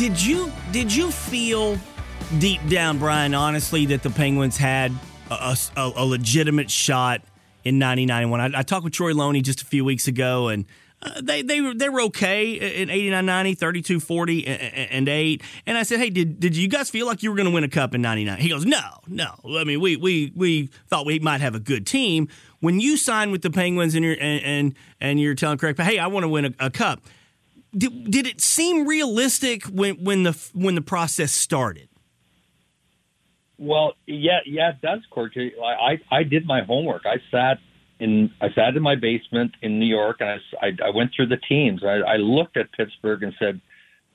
Did 0.00 0.18
you 0.18 0.50
did 0.72 0.94
you 0.94 1.10
feel 1.10 1.78
deep 2.38 2.66
down, 2.70 2.96
Bryan, 2.96 3.34
honestly, 3.34 3.84
that 3.84 4.02
the 4.02 4.08
Penguins 4.08 4.56
had 4.56 4.92
a, 5.30 5.54
a, 5.76 5.92
a 5.94 6.06
legitimate 6.06 6.70
shot 6.70 7.20
in 7.64 7.78
99 7.78 8.32
I, 8.32 8.50
I 8.60 8.62
talked 8.62 8.84
with 8.84 8.94
Troy 8.94 9.12
Loney 9.12 9.42
just 9.42 9.60
a 9.60 9.66
few 9.66 9.84
weeks 9.84 10.08
ago, 10.08 10.48
and 10.48 10.64
uh, 11.02 11.20
they 11.22 11.42
they 11.42 11.60
were 11.60 11.74
they 11.74 11.90
were 11.90 12.00
okay 12.04 12.80
in 12.80 12.88
89 12.88 13.26
90 13.26 13.54
32 13.56 14.00
40 14.00 14.46
and 14.46 15.06
8 15.06 15.42
and 15.66 15.76
I 15.76 15.82
said 15.82 15.98
hey 15.98 16.08
did 16.08 16.40
did 16.40 16.56
you 16.56 16.66
guys 16.66 16.88
feel 16.88 17.06
like 17.06 17.22
you 17.22 17.28
were 17.28 17.36
going 17.36 17.48
to 17.48 17.54
win 17.54 17.64
a 17.64 17.68
cup 17.68 17.94
in 17.94 18.00
99 18.00 18.38
he 18.38 18.48
goes 18.48 18.64
no 18.64 18.80
no. 19.06 19.34
I 19.44 19.64
mean 19.64 19.82
we 19.82 19.96
we 19.96 20.32
we 20.34 20.70
thought 20.88 21.04
we 21.04 21.18
might 21.18 21.42
have 21.42 21.54
a 21.54 21.60
good 21.60 21.86
team. 21.86 22.28
When 22.60 22.80
you 22.80 22.96
signed 22.96 23.32
with 23.32 23.42
the 23.42 23.50
Penguins 23.50 23.94
and 23.94 24.02
you're 24.02 24.16
and 24.18 24.42
and, 24.42 24.74
and 24.98 25.20
you're 25.20 25.34
telling 25.34 25.58
Craig 25.58 25.78
hey 25.78 25.98
I 25.98 26.06
want 26.06 26.24
to 26.24 26.28
win 26.28 26.46
a, 26.46 26.54
a 26.58 26.70
cup 26.70 27.02
did, 27.76 28.10
did 28.10 28.26
it 28.26 28.40
seem 28.40 28.86
realistic 28.86 29.64
when 29.64 29.96
when 29.96 30.22
the 30.22 30.50
when 30.54 30.74
the 30.74 30.82
process 30.82 31.32
started 31.32 31.88
well, 33.60 33.92
yeah, 34.06 34.38
yeah, 34.46 34.70
it 34.70 34.80
does, 34.80 35.00
Corky. 35.10 35.52
I, 35.62 36.00
I 36.10 36.22
did 36.22 36.46
my 36.46 36.62
homework. 36.62 37.02
I 37.04 37.16
sat 37.30 37.58
in 38.00 38.30
I 38.40 38.46
sat 38.54 38.74
in 38.74 38.82
my 38.82 38.94
basement 38.94 39.52
in 39.60 39.78
New 39.78 39.86
York, 39.86 40.16
and 40.20 40.30
I, 40.30 40.66
I, 40.66 40.68
I 40.86 40.90
went 40.96 41.10
through 41.14 41.26
the 41.26 41.36
teams. 41.36 41.82
I, 41.84 41.98
I 41.98 42.16
looked 42.16 42.56
at 42.56 42.72
Pittsburgh 42.72 43.22
and 43.22 43.34
said, 43.38 43.60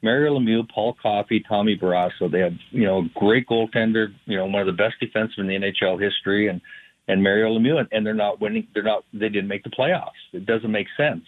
Mario 0.02 0.40
Lemieux, 0.40 0.68
Paul 0.68 0.96
Coffey, 1.00 1.44
Tommy 1.48 1.78
Barrasso. 1.78 2.30
They 2.32 2.40
have 2.40 2.54
you 2.72 2.86
know 2.86 3.04
great 3.14 3.48
goaltender, 3.48 4.08
you 4.26 4.36
know 4.36 4.48
one 4.48 4.62
of 4.62 4.66
the 4.66 4.74
best 4.74 4.96
defensemen 5.00 5.54
in 5.54 5.62
the 5.62 5.72
NHL 5.72 6.02
history, 6.02 6.48
and 6.48 6.60
and 7.08 7.22
Mario 7.22 7.56
Lemieux, 7.56 7.78
and, 7.78 7.88
and 7.92 8.04
they're 8.04 8.16
not 8.16 8.42
winning. 8.42 8.68
They're 8.74 8.82
not. 8.82 9.04
They 9.14 9.30
didn't 9.30 9.48
make 9.48 9.64
the 9.64 9.70
playoffs. 9.70 10.10
It 10.34 10.48
doesn't 10.48 10.72
make 10.72 10.88
sense. 10.98 11.24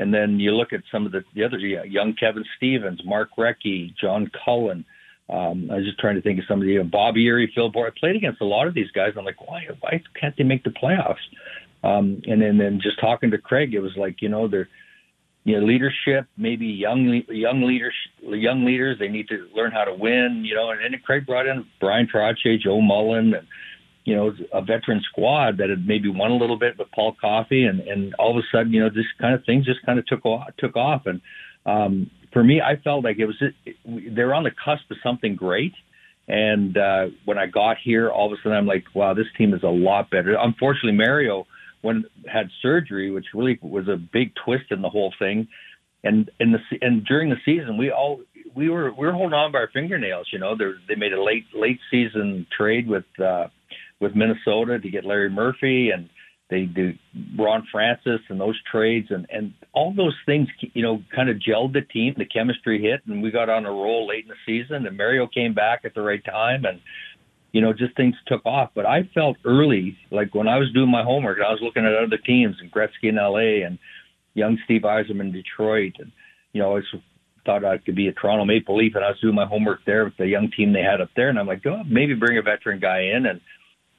And 0.00 0.14
then 0.14 0.40
you 0.40 0.52
look 0.52 0.72
at 0.72 0.80
some 0.90 1.04
of 1.04 1.12
the, 1.12 1.22
the 1.34 1.44
other 1.44 1.58
young 1.58 2.14
Kevin 2.14 2.44
Stevens, 2.56 3.02
Mark 3.04 3.28
Recchi, 3.36 3.94
John 4.00 4.30
Cullen. 4.44 4.86
Um, 5.28 5.68
I 5.70 5.76
was 5.76 5.84
just 5.84 5.98
trying 5.98 6.16
to 6.16 6.22
think 6.22 6.38
of 6.38 6.46
some 6.48 6.58
of 6.58 6.66
the 6.66 6.72
you 6.72 6.78
know, 6.78 6.88
Bobby 6.90 7.26
Errey, 7.26 7.48
Phil 7.54 7.70
Bourque. 7.70 7.92
I 7.96 8.00
played 8.00 8.16
against 8.16 8.40
a 8.40 8.46
lot 8.46 8.66
of 8.66 8.72
these 8.72 8.90
guys. 8.92 9.12
I'm 9.16 9.26
like, 9.26 9.46
why 9.46 9.62
why 9.80 10.02
can't 10.18 10.34
they 10.38 10.42
make 10.42 10.64
the 10.64 10.70
playoffs? 10.70 11.22
Um, 11.84 12.22
and 12.24 12.40
then 12.40 12.56
then 12.56 12.80
just 12.82 12.98
talking 12.98 13.30
to 13.30 13.38
Craig, 13.38 13.74
it 13.74 13.80
was 13.80 13.92
like 13.96 14.22
you 14.22 14.28
know 14.30 14.48
they're 14.48 14.68
you 15.44 15.60
know 15.60 15.66
leadership, 15.66 16.26
maybe 16.36 16.66
young 16.66 17.22
young 17.28 17.62
leaders 17.62 17.94
young 18.22 18.64
leaders. 18.64 18.98
They 18.98 19.08
need 19.08 19.28
to 19.28 19.46
learn 19.54 19.70
how 19.70 19.84
to 19.84 19.94
win. 19.94 20.42
You 20.44 20.54
know, 20.54 20.70
and 20.70 20.80
then 20.80 20.98
Craig 21.04 21.26
brought 21.26 21.46
in 21.46 21.66
Bryan 21.78 22.08
Trottier, 22.12 22.58
Joe 22.58 22.80
Mullen, 22.80 23.34
and 23.34 23.46
you 24.04 24.14
know 24.14 24.32
a 24.52 24.62
veteran 24.62 25.00
squad 25.08 25.58
that 25.58 25.70
had 25.70 25.86
maybe 25.86 26.08
won 26.08 26.30
a 26.30 26.36
little 26.36 26.58
bit 26.58 26.78
with 26.78 26.90
Paul 26.92 27.16
Coffey, 27.20 27.64
and 27.64 27.80
and 27.80 28.14
all 28.14 28.36
of 28.36 28.42
a 28.42 28.46
sudden 28.56 28.72
you 28.72 28.80
know 28.80 28.90
this 28.90 29.06
kind 29.20 29.34
of 29.34 29.44
things 29.44 29.66
just 29.66 29.84
kind 29.84 29.98
of 29.98 30.06
took 30.06 30.24
off 30.24 30.48
took 30.58 30.76
off 30.76 31.02
and. 31.06 31.20
Um, 31.66 32.10
for 32.32 32.44
me, 32.44 32.60
I 32.60 32.76
felt 32.76 33.04
like 33.04 33.18
it 33.18 33.26
was 33.26 33.36
they're 33.84 34.34
on 34.34 34.44
the 34.44 34.50
cusp 34.50 34.90
of 34.90 34.96
something 35.02 35.34
great. 35.34 35.72
And 36.28 36.76
uh, 36.76 37.06
when 37.24 37.38
I 37.38 37.46
got 37.46 37.76
here, 37.82 38.08
all 38.08 38.32
of 38.32 38.32
a 38.32 38.36
sudden 38.42 38.56
I'm 38.56 38.66
like, 38.66 38.84
wow, 38.94 39.14
this 39.14 39.26
team 39.36 39.52
is 39.52 39.64
a 39.64 39.68
lot 39.68 40.10
better. 40.10 40.36
Unfortunately, 40.40 40.92
Mario 40.92 41.46
when 41.82 42.04
had 42.30 42.48
surgery, 42.62 43.10
which 43.10 43.26
really 43.34 43.58
was 43.62 43.88
a 43.88 43.96
big 43.96 44.32
twist 44.44 44.64
in 44.70 44.82
the 44.82 44.88
whole 44.88 45.12
thing. 45.18 45.48
And 46.04 46.30
in 46.38 46.52
the 46.52 46.58
and 46.80 47.04
during 47.04 47.30
the 47.30 47.36
season, 47.44 47.76
we 47.76 47.90
all 47.90 48.20
we 48.54 48.68
were 48.68 48.92
we 48.92 49.06
were 49.06 49.12
holding 49.12 49.34
on 49.34 49.52
by 49.52 49.58
our 49.58 49.70
fingernails. 49.72 50.28
You 50.32 50.38
know, 50.38 50.56
they 50.56 50.70
they 50.88 50.94
made 50.94 51.12
a 51.12 51.22
late 51.22 51.44
late 51.54 51.80
season 51.90 52.46
trade 52.56 52.88
with 52.88 53.04
uh, 53.18 53.48
with 54.00 54.14
Minnesota 54.14 54.78
to 54.78 54.90
get 54.90 55.04
Larry 55.04 55.30
Murphy 55.30 55.90
and 55.90 56.08
they 56.50 56.64
do 56.64 56.94
Ron 57.38 57.66
Francis 57.70 58.20
and 58.28 58.40
those 58.40 58.60
trades 58.70 59.06
and 59.10 59.26
and 59.30 59.54
all 59.72 59.94
those 59.96 60.16
things 60.26 60.48
you 60.74 60.82
know 60.82 61.02
kind 61.14 61.30
of 61.30 61.36
gelled 61.36 61.72
the 61.72 61.82
team. 61.82 62.14
The 62.18 62.24
chemistry 62.24 62.82
hit 62.82 63.02
and 63.06 63.22
we 63.22 63.30
got 63.30 63.48
on 63.48 63.66
a 63.66 63.70
roll 63.70 64.08
late 64.08 64.24
in 64.24 64.28
the 64.28 64.34
season 64.44 64.86
and 64.86 64.96
Mario 64.96 65.26
came 65.28 65.54
back 65.54 65.82
at 65.84 65.94
the 65.94 66.02
right 66.02 66.24
time 66.24 66.64
and 66.64 66.80
you 67.52 67.60
know 67.60 67.72
just 67.72 67.96
things 67.96 68.16
took 68.26 68.44
off. 68.44 68.70
But 68.74 68.84
I 68.84 69.08
felt 69.14 69.36
early 69.44 69.96
like 70.10 70.34
when 70.34 70.48
I 70.48 70.58
was 70.58 70.72
doing 70.72 70.90
my 70.90 71.04
homework 71.04 71.38
I 71.38 71.52
was 71.52 71.60
looking 71.62 71.86
at 71.86 71.94
other 71.94 72.18
teams 72.18 72.56
and 72.60 72.72
Gretzky 72.72 73.08
in 73.08 73.16
LA 73.16 73.64
and 73.66 73.78
young 74.34 74.58
Steve 74.64 74.82
Yzerman 74.82 75.20
in 75.20 75.32
Detroit 75.32 75.94
and 75.98 76.10
you 76.52 76.60
know 76.60 76.72
I 76.72 76.74
was 76.74 76.94
thought 77.46 77.64
I 77.64 77.78
could 77.78 77.96
be 77.96 78.08
a 78.08 78.12
Toronto 78.12 78.44
Maple 78.44 78.76
Leaf 78.76 78.94
and 78.96 79.04
I 79.04 79.08
was 79.08 79.20
doing 79.20 79.34
my 79.34 79.46
homework 79.46 79.80
there 79.86 80.04
with 80.04 80.16
the 80.18 80.26
young 80.26 80.50
team 80.50 80.72
they 80.72 80.82
had 80.82 81.00
up 81.00 81.10
there 81.14 81.28
and 81.28 81.38
I'm 81.38 81.46
like 81.46 81.64
oh 81.64 81.84
maybe 81.86 82.14
bring 82.14 82.38
a 82.38 82.42
veteran 82.42 82.80
guy 82.80 83.02
in 83.16 83.26
and 83.26 83.40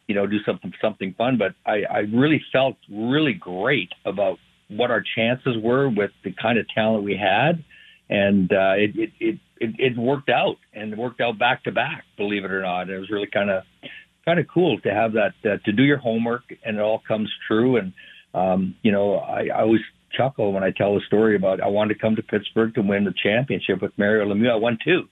you 0.07 0.15
know, 0.15 0.27
do 0.27 0.39
something 0.45 0.73
something 0.81 1.13
fun. 1.17 1.37
But 1.37 1.55
I, 1.65 1.83
I 1.83 1.99
really 1.99 2.41
felt 2.51 2.77
really 2.89 3.33
great 3.33 3.91
about 4.05 4.39
what 4.69 4.91
our 4.91 5.03
chances 5.15 5.55
were 5.61 5.89
with 5.89 6.11
the 6.23 6.33
kind 6.33 6.57
of 6.57 6.67
talent 6.69 7.03
we 7.03 7.17
had, 7.17 7.63
and 8.09 8.51
uh, 8.51 8.73
it, 8.77 8.91
it, 8.95 9.11
it 9.19 9.39
it 9.79 9.97
worked 9.97 10.29
out 10.29 10.57
and 10.73 10.93
it 10.93 10.97
worked 10.97 11.21
out 11.21 11.37
back 11.37 11.63
to 11.63 11.71
back. 11.71 12.03
Believe 12.17 12.43
it 12.43 12.51
or 12.51 12.61
not, 12.61 12.89
it 12.89 12.97
was 12.97 13.09
really 13.09 13.27
kind 13.27 13.49
of 13.49 13.63
kind 14.25 14.39
of 14.39 14.47
cool 14.53 14.79
to 14.81 14.93
have 14.93 15.13
that 15.13 15.33
uh, 15.45 15.57
to 15.65 15.71
do 15.71 15.83
your 15.83 15.97
homework 15.97 16.43
and 16.63 16.77
it 16.77 16.81
all 16.81 17.01
comes 17.07 17.29
true. 17.47 17.77
And 17.77 17.93
um, 18.33 18.75
you 18.81 18.91
know, 18.91 19.15
I, 19.15 19.47
I 19.47 19.61
always 19.61 19.81
chuckle 20.17 20.51
when 20.51 20.63
I 20.63 20.71
tell 20.71 20.95
the 20.95 21.01
story 21.07 21.35
about 21.35 21.61
I 21.61 21.67
wanted 21.67 21.93
to 21.93 21.99
come 21.99 22.15
to 22.15 22.23
Pittsburgh 22.23 22.73
to 22.75 22.81
win 22.81 23.05
the 23.05 23.13
championship 23.23 23.81
with 23.81 23.97
Mario 23.97 24.25
Lemieux. 24.25 24.51
I 24.51 24.55
won 24.55 24.77
two 24.83 25.07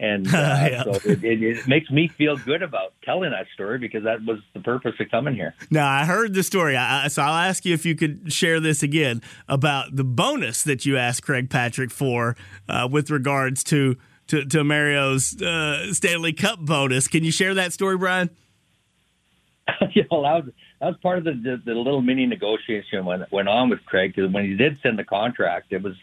and 0.00 0.26
uh, 0.34 0.38
yeah. 0.70 0.82
so 0.82 0.90
it, 1.04 1.22
it, 1.22 1.42
it, 1.42 1.68
makes 1.68 1.90
me 1.90 2.08
feel 2.08 2.36
good 2.38 2.62
about 2.62 2.94
telling 3.04 3.30
that 3.30 3.46
story 3.54 3.78
because 3.78 4.02
that 4.04 4.24
was 4.24 4.38
the 4.54 4.60
purpose 4.60 4.94
of 4.98 5.10
coming 5.10 5.34
here. 5.34 5.54
Now 5.70 5.88
I 5.88 6.06
heard 6.06 6.32
the 6.32 6.42
story, 6.42 6.76
I, 6.76 7.08
so 7.08 7.22
I'll 7.22 7.48
ask 7.48 7.64
you 7.64 7.74
if 7.74 7.84
you 7.84 7.94
could 7.94 8.32
share 8.32 8.58
this 8.58 8.82
again 8.82 9.20
about 9.46 9.94
the 9.94 10.04
bonus 10.04 10.62
that 10.62 10.86
you 10.86 10.96
asked 10.96 11.22
Craig 11.22 11.50
Patrick 11.50 11.90
for 11.90 12.34
uh, 12.68 12.88
with 12.90 13.10
regards 13.10 13.62
to 13.64 13.96
to, 14.28 14.44
to 14.46 14.64
Mario's 14.64 15.40
uh, 15.42 15.92
Stanley 15.92 16.32
Cup 16.32 16.60
bonus. 16.60 17.08
Can 17.08 17.24
you 17.24 17.32
share 17.32 17.52
that 17.54 17.72
story, 17.72 17.98
Bryan? 17.98 18.30
yeah, 19.94 20.04
well, 20.08 20.22
that 20.22 20.44
was, 20.44 20.54
that 20.80 20.86
was 20.86 20.96
part 21.02 21.18
of 21.18 21.24
the, 21.24 21.32
the, 21.32 21.60
the 21.64 21.74
little 21.74 22.00
mini 22.00 22.26
negotiation 22.26 23.04
when 23.04 23.26
went 23.30 23.48
on 23.48 23.68
with 23.68 23.84
Craig 23.86 24.14
because 24.14 24.32
when 24.32 24.44
he 24.44 24.56
did 24.56 24.78
send 24.82 24.98
the 24.98 25.04
contract, 25.04 25.72
it 25.72 25.82
was 25.82 25.94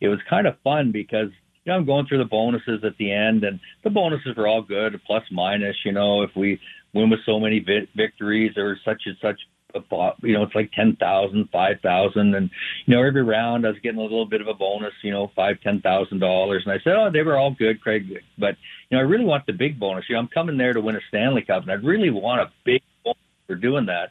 it 0.00 0.08
was 0.08 0.20
kind 0.28 0.46
of 0.46 0.56
fun 0.64 0.90
because 0.92 1.30
you 1.64 1.72
know, 1.72 1.78
I'm 1.78 1.86
going 1.86 2.06
through 2.06 2.18
the 2.18 2.24
bonuses 2.24 2.82
at 2.84 2.96
the 2.98 3.12
end, 3.12 3.44
and 3.44 3.60
the 3.84 3.90
bonuses 3.90 4.36
are 4.36 4.46
all 4.46 4.62
good, 4.62 5.00
plus 5.06 5.22
minus. 5.30 5.76
You 5.84 5.92
know, 5.92 6.22
if 6.22 6.30
we 6.34 6.58
win 6.92 7.10
with 7.10 7.20
so 7.24 7.38
many 7.38 7.60
vi- 7.60 7.88
victories 7.96 8.56
or 8.56 8.76
such 8.84 9.02
and 9.06 9.16
such, 9.22 9.40
uh, 9.74 10.10
you 10.22 10.34
know, 10.34 10.42
it's 10.42 10.54
like 10.54 10.70
ten 10.72 10.96
thousand, 10.96 11.48
five 11.50 11.76
thousand, 11.82 12.34
and 12.34 12.50
you 12.86 12.94
know, 12.94 13.02
every 13.02 13.22
round 13.22 13.64
I 13.64 13.70
was 13.70 13.78
getting 13.82 14.00
a 14.00 14.02
little 14.02 14.26
bit 14.26 14.40
of 14.40 14.48
a 14.48 14.54
bonus, 14.54 14.92
you 15.02 15.12
know, 15.12 15.30
five, 15.34 15.60
ten 15.62 15.80
thousand 15.80 16.18
dollars, 16.18 16.62
and 16.66 16.72
I 16.72 16.82
said, 16.82 16.94
oh, 16.94 17.10
they 17.10 17.22
were 17.22 17.38
all 17.38 17.54
good, 17.54 17.80
Craig, 17.80 18.06
but 18.38 18.56
you 18.90 18.96
know, 18.96 18.98
I 18.98 19.06
really 19.06 19.24
want 19.24 19.46
the 19.46 19.52
big 19.52 19.78
bonus. 19.78 20.04
You 20.08 20.16
know, 20.16 20.20
I'm 20.20 20.28
coming 20.28 20.58
there 20.58 20.72
to 20.72 20.80
win 20.80 20.96
a 20.96 21.00
Stanley 21.08 21.42
Cup, 21.42 21.62
and 21.62 21.72
I'd 21.72 21.84
really 21.84 22.10
want 22.10 22.40
a 22.40 22.50
big 22.64 22.82
bonus 23.04 23.18
for 23.46 23.54
doing 23.54 23.86
that. 23.86 24.10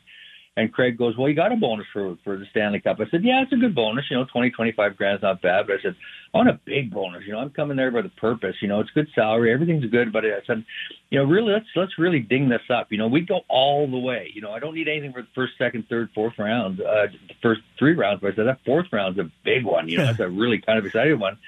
And 0.61 0.71
Craig 0.71 0.95
goes, 0.95 1.17
well, 1.17 1.27
you 1.27 1.33
got 1.33 1.51
a 1.51 1.55
bonus 1.55 1.87
for 1.91 2.15
for 2.23 2.37
the 2.37 2.45
Stanley 2.51 2.79
Cup. 2.79 2.99
I 2.99 3.09
said, 3.09 3.23
yeah, 3.23 3.41
it's 3.41 3.51
a 3.51 3.55
good 3.55 3.73
bonus. 3.73 4.05
You 4.11 4.17
know, 4.17 4.25
twenty, 4.25 4.51
twenty-five 4.51 4.95
grand's 4.95 5.23
not 5.23 5.41
bad. 5.41 5.65
But 5.65 5.79
I 5.79 5.81
said, 5.81 5.95
I 6.35 6.37
want 6.37 6.49
a 6.49 6.59
big 6.65 6.91
bonus. 6.91 7.23
You 7.25 7.33
know, 7.33 7.39
I'm 7.39 7.49
coming 7.49 7.77
there 7.77 7.89
with 7.89 8.05
a 8.05 8.09
purpose. 8.09 8.55
You 8.61 8.67
know, 8.67 8.79
it's 8.79 8.91
good 8.91 9.07
salary, 9.15 9.51
everything's 9.51 9.87
good. 9.87 10.13
But 10.13 10.23
I 10.23 10.39
said, 10.45 10.63
you 11.09 11.17
know, 11.17 11.25
really, 11.25 11.51
let's 11.51 11.65
let's 11.75 11.97
really 11.97 12.19
ding 12.19 12.47
this 12.47 12.61
up. 12.69 12.91
You 12.91 12.99
know, 12.99 13.07
we 13.07 13.21
go 13.21 13.41
all 13.47 13.89
the 13.89 13.97
way. 13.97 14.29
You 14.35 14.41
know, 14.41 14.51
I 14.51 14.59
don't 14.59 14.75
need 14.75 14.87
anything 14.87 15.13
for 15.13 15.23
the 15.23 15.27
first, 15.33 15.53
second, 15.57 15.89
third, 15.89 16.11
fourth 16.13 16.37
round, 16.37 16.79
uh, 16.79 17.07
the 17.07 17.33
first 17.41 17.61
three 17.79 17.93
rounds. 17.93 18.21
But 18.21 18.33
I 18.33 18.35
said 18.35 18.45
that 18.45 18.59
fourth 18.63 18.85
round's 18.91 19.17
a 19.17 19.31
big 19.43 19.65
one. 19.65 19.89
You 19.89 19.97
know, 19.97 20.05
that's 20.05 20.19
a 20.19 20.29
really 20.43 20.59
kind 20.59 20.77
of 20.77 20.85
exciting 20.85 21.17
one. 21.17 21.33
And 21.33 21.39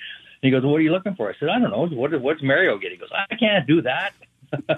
he 0.41 0.49
goes, 0.49 0.63
what 0.63 0.77
are 0.77 0.81
you 0.81 0.91
looking 0.91 1.13
for? 1.13 1.29
I 1.29 1.35
said, 1.39 1.49
I 1.49 1.59
don't 1.59 1.69
know. 1.69 1.85
What 1.95 2.19
what's 2.19 2.41
Mario 2.41 2.79
getting? 2.79 2.97
He 2.97 3.01
goes, 3.01 3.11
I 3.13 3.35
can't 3.35 3.67
do 3.67 3.83
that. 3.83 4.13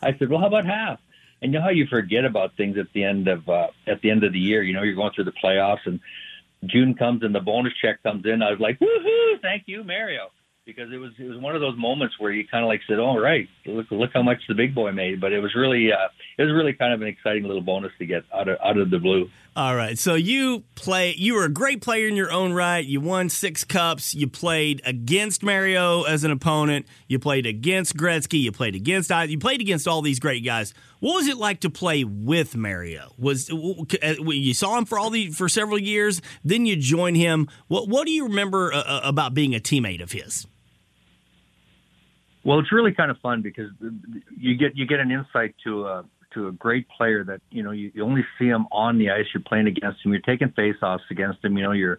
I 0.00 0.16
said, 0.20 0.30
well, 0.30 0.38
how 0.38 0.46
about 0.46 0.66
half? 0.66 1.00
And 1.42 1.52
you 1.52 1.58
know 1.58 1.64
how 1.64 1.70
you 1.70 1.86
forget 1.86 2.24
about 2.24 2.56
things 2.56 2.78
at 2.78 2.86
the 2.94 3.04
end 3.04 3.28
of 3.28 3.48
uh, 3.48 3.66
at 3.86 4.00
the 4.00 4.10
end 4.10 4.24
of 4.24 4.32
the 4.32 4.38
year. 4.38 4.62
You 4.62 4.74
know, 4.74 4.82
you're 4.82 4.94
going 4.94 5.12
through 5.14 5.24
the 5.24 5.32
playoffs, 5.32 5.84
and 5.84 6.00
June 6.66 6.94
comes 6.94 7.22
and 7.22 7.34
the 7.34 7.40
bonus 7.40 7.72
check 7.82 8.02
comes 8.02 8.24
in. 8.24 8.42
I 8.42 8.50
was 8.50 8.60
like, 8.60 8.78
woohoo! 8.78 9.40
Thank 9.42 9.64
you, 9.66 9.82
Mario, 9.82 10.30
because 10.64 10.92
it 10.92 10.98
was 10.98 11.12
it 11.18 11.24
was 11.24 11.38
one 11.38 11.54
of 11.54 11.60
those 11.60 11.76
moments 11.76 12.14
where 12.18 12.32
you 12.32 12.46
kind 12.46 12.64
of 12.64 12.68
like 12.68 12.80
said, 12.88 12.98
"All 12.98 13.18
right, 13.18 13.48
look 13.66 13.86
look 13.90 14.10
how 14.14 14.22
much 14.22 14.38
the 14.48 14.54
big 14.54 14.74
boy 14.74 14.92
made." 14.92 15.20
But 15.20 15.32
it 15.32 15.40
was 15.40 15.54
really 15.54 15.92
uh, 15.92 16.08
it 16.38 16.42
was 16.42 16.52
really 16.52 16.72
kind 16.72 16.92
of 16.92 17.02
an 17.02 17.08
exciting 17.08 17.44
little 17.44 17.62
bonus 17.62 17.92
to 17.98 18.06
get 18.06 18.24
out 18.32 18.48
of 18.48 18.58
out 18.64 18.78
of 18.78 18.90
the 18.90 18.98
blue. 18.98 19.28
All 19.54 19.76
right. 19.76 19.98
So 19.98 20.14
you 20.14 20.64
play 20.76 21.14
you 21.16 21.34
were 21.34 21.44
a 21.44 21.50
great 21.50 21.82
player 21.82 22.08
in 22.08 22.16
your 22.16 22.32
own 22.32 22.54
right. 22.54 22.82
You 22.82 23.02
won 23.02 23.28
6 23.28 23.64
cups. 23.64 24.14
You 24.14 24.26
played 24.26 24.80
against 24.86 25.42
Mario 25.42 26.04
as 26.04 26.24
an 26.24 26.30
opponent. 26.30 26.86
You 27.06 27.18
played 27.18 27.44
against 27.44 27.94
Gretzky, 27.94 28.40
you 28.40 28.50
played 28.50 28.74
against 28.74 29.10
you 29.10 29.38
played 29.38 29.60
against 29.60 29.86
all 29.86 30.00
these 30.00 30.20
great 30.20 30.42
guys. 30.42 30.72
What 31.00 31.16
was 31.16 31.26
it 31.26 31.36
like 31.36 31.60
to 31.60 31.70
play 31.70 32.02
with 32.04 32.56
Mario? 32.56 33.12
Was 33.18 33.50
you 33.50 34.54
saw 34.54 34.78
him 34.78 34.86
for 34.86 34.98
all 34.98 35.10
the 35.10 35.30
for 35.30 35.50
several 35.50 35.78
years, 35.78 36.22
then 36.42 36.64
you 36.64 36.76
join 36.76 37.14
him. 37.14 37.48
What 37.68 37.88
what 37.88 38.06
do 38.06 38.12
you 38.12 38.24
remember 38.24 38.72
uh, 38.72 38.78
uh, 38.78 39.00
about 39.04 39.34
being 39.34 39.54
a 39.54 39.60
teammate 39.60 40.02
of 40.02 40.12
his? 40.12 40.46
Well, 42.44 42.58
it's 42.58 42.72
really 42.72 42.92
kind 42.92 43.10
of 43.10 43.18
fun 43.18 43.42
because 43.42 43.70
you 44.36 44.56
get 44.56 44.76
you 44.76 44.86
get 44.86 45.00
an 45.00 45.10
insight 45.10 45.54
to 45.64 45.86
a 45.86 46.04
to 46.34 46.48
a 46.48 46.52
great 46.52 46.88
player 46.88 47.24
that 47.24 47.40
you 47.50 47.62
know 47.62 47.70
you, 47.70 47.92
you 47.94 48.04
only 48.04 48.24
see 48.38 48.46
him 48.46 48.66
on 48.72 48.98
the 48.98 49.10
ice. 49.10 49.26
You're 49.32 49.42
playing 49.42 49.66
against 49.68 50.04
him. 50.04 50.12
You're 50.12 50.22
taking 50.22 50.48
faceoffs 50.48 51.10
against 51.10 51.44
him. 51.44 51.56
You 51.56 51.62
know 51.62 51.72
you're 51.72 51.98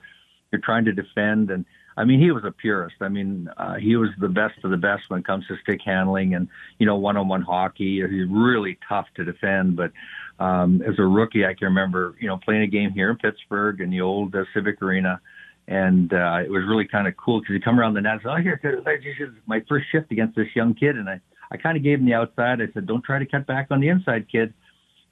you're 0.51 0.61
trying 0.61 0.85
to 0.85 0.93
defend. 0.93 1.49
And 1.49 1.65
I 1.95 2.05
mean, 2.05 2.19
he 2.19 2.31
was 2.31 2.43
a 2.43 2.51
purist. 2.51 2.95
I 3.01 3.09
mean, 3.09 3.49
uh, 3.57 3.75
he 3.75 3.95
was 3.95 4.09
the 4.19 4.27
best 4.27 4.55
of 4.63 4.71
the 4.71 4.77
best 4.77 5.09
when 5.09 5.19
it 5.19 5.25
comes 5.25 5.47
to 5.47 5.57
stick 5.63 5.81
handling 5.85 6.35
and 6.35 6.47
you 6.77 6.85
know 6.85 6.95
one-on-one 6.95 7.41
hockey. 7.41 8.01
He's 8.01 8.27
really 8.29 8.77
tough 8.87 9.07
to 9.15 9.23
defend. 9.23 9.75
But 9.75 9.91
um, 10.39 10.81
as 10.81 10.99
a 10.99 11.03
rookie, 11.03 11.45
I 11.45 11.53
can 11.53 11.67
remember 11.67 12.15
you 12.19 12.27
know 12.27 12.37
playing 12.37 12.63
a 12.63 12.67
game 12.67 12.91
here 12.91 13.09
in 13.09 13.17
Pittsburgh 13.17 13.81
in 13.81 13.89
the 13.89 14.01
old 14.01 14.35
uh, 14.35 14.45
Civic 14.53 14.81
Arena, 14.81 15.21
and 15.67 16.11
uh, 16.13 16.39
it 16.43 16.49
was 16.49 16.63
really 16.67 16.87
kind 16.87 17.07
of 17.07 17.15
cool 17.17 17.39
because 17.39 17.53
he 17.53 17.59
come 17.59 17.79
around 17.79 17.93
the 17.93 18.01
net. 18.01 18.13
And 18.13 18.21
said, 18.23 18.31
oh, 18.31 18.41
here, 18.41 18.59
this 18.61 19.27
is 19.27 19.33
my 19.45 19.61
first 19.69 19.85
shift 19.91 20.11
against 20.11 20.35
this 20.35 20.47
young 20.55 20.73
kid, 20.73 20.97
and 20.97 21.09
I 21.09 21.21
I 21.51 21.57
kind 21.57 21.77
of 21.77 21.83
gave 21.83 21.99
him 21.99 22.05
the 22.05 22.15
outside. 22.15 22.61
I 22.61 22.67
said, 22.73 22.87
don't 22.87 23.03
try 23.03 23.19
to 23.19 23.25
cut 23.25 23.45
back 23.45 23.67
on 23.69 23.79
the 23.79 23.89
inside, 23.89 24.27
kid 24.31 24.53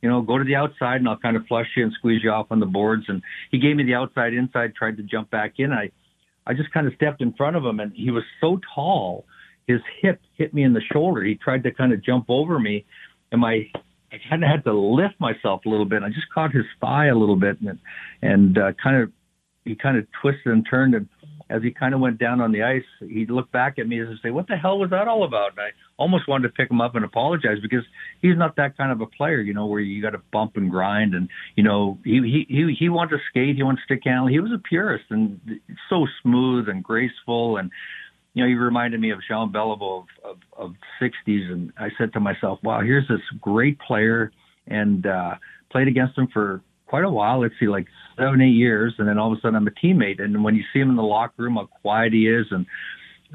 you 0.02 0.10
know, 0.10 0.22
go 0.22 0.38
to 0.38 0.44
the 0.44 0.56
outside 0.56 0.98
and 0.98 1.08
I'll 1.08 1.18
kind 1.18 1.38
of 1.38 1.46
flush 1.48 1.68
you 1.76 1.84
and 1.84 1.94
squeeze 1.94 2.24
you 2.24 2.32
off 2.32 2.48
on 2.50 2.60
the 2.60 2.66
boards. 2.66 3.06
And 3.08 3.22
he 3.52 3.60
gave 3.60 3.76
me 3.76 3.84
the 3.84 3.94
outside 3.94 4.34
inside, 4.34 4.74
tried 4.76 4.98
to 4.98 5.04
jump 5.04 5.30
back 5.30 5.54
in. 5.58 5.72
I 5.72 5.92
I 6.48 6.56
just 6.56 6.72
kind 6.72 6.88
of 6.88 6.94
stepped 6.96 7.22
in 7.22 7.34
front 7.34 7.56
of 7.56 7.64
him, 7.64 7.80
and 7.80 7.94
he 7.94 8.10
was 8.10 8.24
so 8.42 8.60
tall, 8.74 9.26
his 9.68 9.80
hip 10.02 10.20
hit 10.38 10.56
me 10.56 10.64
in 10.64 10.74
the 10.74 10.82
shoulder. 10.92 11.24
He 11.24 11.36
tried 11.36 11.62
to 11.64 11.72
kind 11.72 11.94
of 11.94 12.04
jump 12.04 12.26
over 12.30 12.60
me, 12.60 12.84
and 13.32 13.40
my 13.42 13.70
I 14.12 14.18
kind 14.28 14.44
of 14.44 14.50
had 14.50 14.64
to 14.64 14.74
lift 14.74 15.20
myself 15.20 15.62
a 15.66 15.70
little 15.70 15.86
bit. 15.86 16.02
I 16.02 16.10
just 16.10 16.30
caught 16.34 16.52
his 16.52 16.66
thigh 16.82 17.08
a 17.08 17.16
little 17.16 17.36
bit, 17.36 17.62
and 17.62 17.78
and 18.24 18.58
uh, 18.58 18.72
kind 18.84 19.04
of 19.04 19.12
he 19.66 19.76
kind 19.76 19.98
of 19.98 20.06
twisted 20.22 20.52
and 20.52 20.66
turned, 20.70 20.96
and 20.96 21.08
as 21.50 21.62
he 21.62 21.72
kind 21.72 21.94
of 21.94 22.00
went 22.00 22.18
down 22.18 22.40
on 22.40 22.52
the 22.52 22.64
ice, 22.64 22.84
he 23.00 23.26
looked 23.26 23.52
back 23.52 23.78
at 23.78 23.88
me 23.88 24.00
and 24.00 24.18
say, 24.24 24.32
"What 24.32 24.48
the 24.48 24.56
hell 24.56 24.80
was 24.80 24.90
that 24.92 25.08
all 25.08 25.24
about?" 25.24 25.52
And 25.52 25.60
I 25.60 25.70
almost 25.98 26.28
wanted 26.28 26.48
to 26.48 26.54
pick 26.54 26.72
him 26.72 26.82
up 26.82 26.96
and 26.96 27.06
apologize 27.06 27.60
because 27.62 27.84
he's 28.22 28.38
not 28.38 28.56
that 28.56 28.78
kind 28.78 28.92
of 28.92 29.02
a 29.02 29.06
player, 29.06 29.42
you 29.42 29.54
know, 29.54 29.66
where 29.66 29.80
you 29.80 30.02
got 30.02 30.12
to 30.12 30.22
bump 30.32 30.56
and 30.56 30.72
grind. 30.72 31.14
And 31.14 31.30
you 31.56 31.64
know, 31.64 32.00
he 32.04 32.22
he 32.22 32.46
he 32.48 32.76
he 32.80 32.90
wanted 32.90 33.18
to 33.18 33.24
skate, 33.30 33.56
he 33.56 33.64
wanted 33.64 33.78
to 33.78 33.84
stick 33.84 34.02
handle. 34.06 34.28
He 34.28 34.40
was 34.40 34.52
a 34.52 34.58
purist 34.60 35.06
and 35.10 35.40
so 35.90 36.08
smooth 36.24 36.70
and 36.70 36.84
graceful, 36.84 37.58
and 37.58 37.70
you 38.34 38.44
know, 38.44 38.48
he 38.48 38.56
reminded 38.56 39.00
me 39.02 39.12
of 39.12 39.20
Jean 39.28 39.52
Beliveau 39.52 40.04
of, 40.04 40.06
of 40.24 40.38
of 40.58 40.74
60s. 41.02 41.52
And 41.52 41.74
I 41.78 41.90
said 41.98 42.14
to 42.14 42.20
myself, 42.20 42.60
"Wow, 42.64 42.82
here's 42.82 43.08
this 43.08 43.22
great 43.42 43.78
player," 43.80 44.32
and 44.68 45.06
uh, 45.06 45.36
played 45.70 45.88
against 45.88 46.18
him 46.18 46.30
for 46.32 46.62
quite 46.92 47.06
a 47.06 47.10
while. 47.10 47.40
Let's 47.40 47.56
see, 47.58 47.68
like 47.68 47.88
seven, 48.18 48.42
eight 48.42 48.50
years, 48.50 48.94
and 48.98 49.08
then 49.08 49.18
all 49.18 49.32
of 49.32 49.38
a 49.38 49.42
sudden 49.42 49.56
I'm 49.56 49.66
a 49.66 49.72
teammate. 49.72 50.22
And 50.22 50.44
when 50.44 50.56
you 50.56 50.64
see 50.74 50.80
him 50.80 50.90
in 50.90 50.98
the 50.98 51.04
locker 51.04 51.44
room, 51.44 51.56
how 51.56 51.68
quiet 51.82 52.12
he 52.12 52.28
is 52.28 52.46
and 52.52 52.66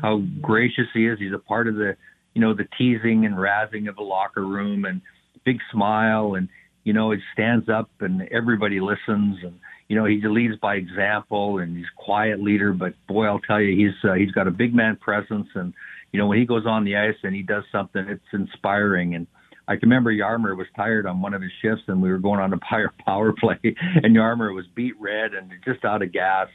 how 0.00 0.22
gracious 0.42 0.86
he 0.92 1.06
is, 1.06 1.18
he's 1.18 1.32
a 1.32 1.38
part 1.38 1.66
of 1.66 1.74
the, 1.76 1.96
you 2.34 2.42
know, 2.42 2.52
the 2.54 2.68
teasing 2.76 3.24
and 3.24 3.34
razzing 3.34 3.88
of 3.88 3.96
the 3.96 4.02
locker 4.02 4.44
room 4.44 4.84
and 4.84 5.00
big 5.46 5.58
smile 5.72 6.34
and 6.34 6.48
you 6.84 6.92
know 6.92 7.12
he 7.12 7.18
stands 7.32 7.68
up 7.68 7.88
and 8.00 8.28
everybody 8.32 8.80
listens 8.80 9.38
and 9.42 9.54
you 9.88 9.96
know 9.96 10.04
he 10.04 10.20
leads 10.24 10.56
by 10.56 10.74
example 10.74 11.58
and 11.58 11.76
he's 11.76 11.86
a 11.86 12.02
quiet 12.04 12.42
leader 12.42 12.72
but 12.72 12.94
boy 13.06 13.26
I'll 13.26 13.38
tell 13.38 13.60
you 13.60 13.76
he's 13.76 14.10
uh, 14.10 14.14
he's 14.14 14.32
got 14.32 14.48
a 14.48 14.50
big 14.50 14.74
man 14.74 14.96
presence 14.96 15.46
and 15.54 15.72
you 16.12 16.18
know 16.18 16.26
when 16.26 16.38
he 16.38 16.44
goes 16.44 16.66
on 16.66 16.84
the 16.84 16.96
ice 16.96 17.14
and 17.22 17.34
he 17.34 17.42
does 17.42 17.62
something 17.70 18.04
it's 18.08 18.32
inspiring 18.32 19.14
and 19.14 19.28
I 19.68 19.76
can 19.76 19.88
remember 19.88 20.12
Jaromir 20.12 20.56
was 20.56 20.68
tired 20.76 21.06
on 21.06 21.20
one 21.20 21.34
of 21.34 21.42
his 21.42 21.50
shifts, 21.60 21.84
and 21.88 22.00
we 22.00 22.10
were 22.10 22.18
going 22.18 22.40
on 22.40 22.52
a 22.52 22.58
power 23.04 23.32
play, 23.38 23.58
and 23.62 24.16
Jaromir 24.16 24.54
was 24.54 24.66
beat 24.74 24.94
red 25.00 25.34
and 25.34 25.50
just 25.64 25.84
out 25.84 26.02
of 26.02 26.12
gas. 26.12 26.48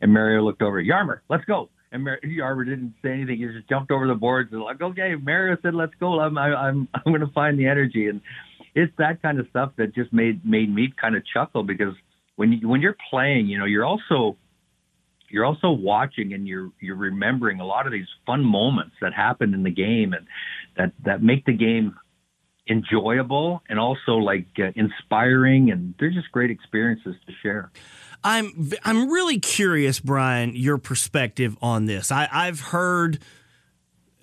And 0.00 0.12
Mario 0.12 0.42
looked 0.42 0.62
over, 0.62 0.82
Jaromir, 0.82 1.20
let's 1.28 1.44
go. 1.44 1.70
And 1.92 2.04
Mar- 2.04 2.20
Jaromir 2.24 2.66
didn't 2.66 2.94
say 3.02 3.12
anything. 3.12 3.38
He 3.38 3.46
just 3.46 3.68
jumped 3.68 3.90
over 3.90 4.06
the 4.06 4.14
boards 4.14 4.52
and 4.52 4.62
like, 4.62 4.80
okay. 4.80 5.14
Mario 5.14 5.56
said, 5.62 5.74
let's 5.74 5.94
go. 6.00 6.20
I'm 6.20 6.36
I, 6.36 6.54
I'm 6.54 6.88
I'm 6.94 7.12
going 7.12 7.20
to 7.20 7.32
find 7.32 7.58
the 7.58 7.66
energy, 7.66 8.08
and 8.08 8.20
it's 8.74 8.92
that 8.98 9.22
kind 9.22 9.38
of 9.38 9.46
stuff 9.50 9.72
that 9.76 9.94
just 9.94 10.12
made 10.12 10.44
made 10.44 10.74
me 10.74 10.92
kind 11.00 11.16
of 11.16 11.22
chuckle 11.26 11.62
because 11.62 11.94
when 12.36 12.52
you 12.52 12.68
when 12.68 12.80
you're 12.80 12.96
playing, 13.10 13.46
you 13.46 13.58
know, 13.58 13.64
you're 13.64 13.84
also 13.84 14.36
you're 15.28 15.44
also 15.44 15.70
watching 15.70 16.32
and 16.32 16.46
you're 16.46 16.70
you're 16.80 16.96
remembering 16.96 17.60
a 17.60 17.66
lot 17.66 17.86
of 17.86 17.92
these 17.92 18.06
fun 18.24 18.44
moments 18.44 18.94
that 19.00 19.12
happened 19.14 19.54
in 19.54 19.62
the 19.62 19.70
game 19.70 20.12
and 20.12 20.26
that 20.76 20.92
that 21.04 21.22
make 21.22 21.44
the 21.46 21.52
game 21.52 21.96
enjoyable 22.68 23.62
and 23.68 23.78
also 23.78 24.16
like 24.16 24.46
uh, 24.58 24.70
inspiring 24.74 25.70
and 25.70 25.94
they're 25.98 26.10
just 26.10 26.30
great 26.32 26.50
experiences 26.50 27.14
to 27.26 27.32
share. 27.42 27.70
I'm 28.24 28.70
I'm 28.84 29.10
really 29.10 29.38
curious, 29.38 30.00
Bryan, 30.00 30.56
your 30.56 30.78
perspective 30.78 31.56
on 31.62 31.86
this. 31.86 32.10
I, 32.10 32.28
I've 32.32 32.60
heard 32.60 33.22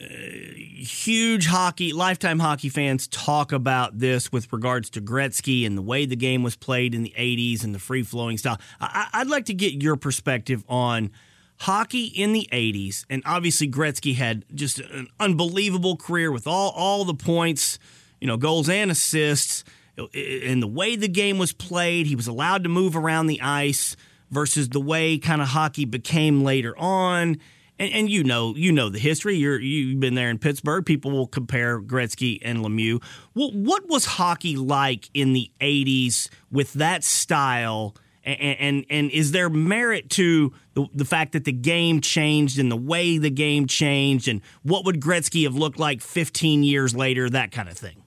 uh, 0.02 0.06
huge 0.06 1.48
hockey, 1.48 1.94
lifetime 1.94 2.40
hockey 2.40 2.68
fans 2.70 3.08
talk 3.08 3.54
about 3.54 4.00
this 4.00 4.32
with 4.32 4.52
regards 4.52 4.90
to 4.92 5.02
Gretzky 5.02 5.66
and 5.66 5.78
the 5.78 5.82
way 5.82 6.06
the 6.06 6.18
game 6.18 6.44
was 6.44 6.58
played 6.58 6.94
in 6.94 7.04
the 7.04 7.14
'80s 7.18 7.64
and 7.64 7.74
the 7.74 7.80
free 7.80 8.04
flowing 8.04 8.38
style. 8.38 8.60
I, 8.82 9.08
I'd 9.14 9.28
like 9.28 9.46
to 9.46 9.54
get 9.54 9.82
your 9.82 9.96
perspective 9.96 10.66
on 10.68 11.12
hockey 11.60 12.06
in 12.06 12.34
the 12.34 12.50
80s 12.52 13.06
and 13.10 13.22
obviously 13.26 13.70
Gretzky 13.70 14.16
had 14.16 14.44
just 14.54 14.80
an 14.80 15.08
unbelievable 15.20 15.96
career 15.96 16.30
with 16.30 16.46
all 16.46 16.72
all 16.72 17.06
the 17.06 17.14
points 17.14 17.80
you 18.24 18.28
know, 18.28 18.38
goals 18.38 18.70
and 18.70 18.90
assists. 18.90 19.66
In 20.14 20.62
the 20.62 20.68
way 20.68 20.96
the 20.96 21.10
game 21.10 21.38
was 21.38 21.52
played, 21.52 22.08
he 22.08 22.16
was 22.16 22.26
allowed 22.26 22.64
to 22.64 22.70
move 22.70 22.96
around 22.96 23.28
the 23.28 23.42
ice 23.42 23.98
versus 24.32 24.70
the 24.70 24.80
way 24.80 25.18
kind 25.18 25.42
of 25.42 25.50
hockey 25.50 25.84
became 25.84 26.42
later 26.42 26.74
on. 26.78 27.38
And, 27.78 27.94
and, 27.94 28.10
you 28.10 28.24
know, 28.24 28.56
you 28.56 28.72
know 28.72 28.88
the 28.88 28.98
history. 28.98 29.36
You're 29.36 29.60
you've 29.60 30.00
been 30.00 30.16
there 30.16 30.30
in 30.30 30.40
Pittsburgh. 30.40 30.86
People 30.86 31.12
will 31.12 31.28
compare 31.28 31.82
Gretzky 31.82 32.40
and 32.42 32.60
Lemieux. 32.60 33.04
Well, 33.36 33.52
what 33.52 33.90
was 33.90 34.06
hockey 34.06 34.56
like 34.56 35.10
in 35.14 35.34
the 35.34 35.52
'80s 35.60 36.30
with 36.50 36.72
that 36.74 37.04
style? 37.04 37.94
And, 38.24 38.58
and 38.58 38.86
and, 38.90 39.12
is 39.12 39.34
there 39.34 39.50
merit 39.50 40.10
to 40.12 40.54
the, 40.76 40.88
the 40.94 41.04
fact 41.04 41.34
that 41.34 41.44
the 41.44 41.52
game 41.52 42.00
changed 42.00 42.58
and 42.58 42.72
the 42.72 42.78
way 42.78 43.18
the 43.18 43.30
game 43.30 43.68
changed? 43.68 44.30
And 44.30 44.40
what 44.62 44.86
would 44.86 45.02
Gretzky 45.02 45.44
have 45.44 45.56
looked 45.56 45.78
like 45.78 46.00
15 46.00 46.64
years 46.64 46.96
later? 46.96 47.30
That 47.30 47.52
kind 47.52 47.68
of 47.68 47.78
thing. 47.78 48.03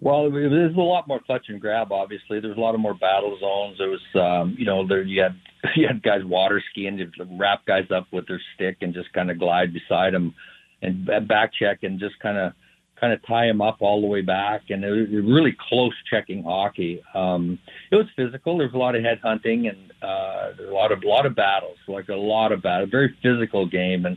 Well, 0.00 0.30
there's 0.30 0.76
a 0.76 0.80
lot 0.80 1.08
more 1.08 1.20
clutch 1.20 1.46
and 1.48 1.60
grab. 1.60 1.90
Obviously, 1.90 2.38
there's 2.38 2.56
a 2.56 2.60
lot 2.60 2.74
of 2.74 2.80
more 2.80 2.94
battle 2.94 3.36
zones. 3.40 3.78
There 3.78 3.88
was, 3.88 4.00
um, 4.14 4.54
you 4.58 4.66
know, 4.66 4.86
there 4.86 5.02
you 5.02 5.22
had 5.22 5.34
you 5.76 5.86
had 5.86 6.02
guys 6.02 6.20
water 6.24 6.62
skiing, 6.70 6.98
to 6.98 7.06
wrap 7.38 7.64
guys 7.66 7.86
up 7.94 8.06
with 8.12 8.28
their 8.28 8.40
stick 8.54 8.78
and 8.82 8.92
just 8.92 9.12
kind 9.12 9.30
of 9.30 9.38
glide 9.38 9.72
beside 9.72 10.12
them, 10.12 10.34
and 10.82 11.06
back 11.26 11.52
check 11.58 11.78
and 11.82 11.98
just 11.98 12.18
kind 12.20 12.36
of 12.36 12.52
kind 13.00 13.12
of 13.12 13.24
tie 13.26 13.46
him 13.46 13.60
up 13.60 13.78
all 13.80 14.00
the 14.00 14.06
way 14.06 14.22
back. 14.22 14.62
And 14.70 14.84
it 14.84 14.90
was 14.90 15.08
really 15.10 15.56
close 15.68 15.94
checking 16.10 16.42
hockey. 16.42 17.02
Um, 17.14 17.58
it 17.90 17.96
was 17.96 18.06
physical. 18.16 18.58
There's 18.58 18.74
a 18.74 18.78
lot 18.78 18.94
of 18.94 19.02
head 19.02 19.20
hunting 19.22 19.68
and 19.68 19.92
uh, 20.02 20.52
a 20.68 20.72
lot 20.72 20.92
of 20.92 21.04
lot 21.04 21.26
of 21.26 21.34
battles, 21.34 21.78
like 21.88 22.08
a 22.08 22.14
lot 22.14 22.52
of 22.52 22.62
battles. 22.62 22.90
Very 22.90 23.14
physical 23.22 23.66
game 23.66 24.06
and 24.06 24.16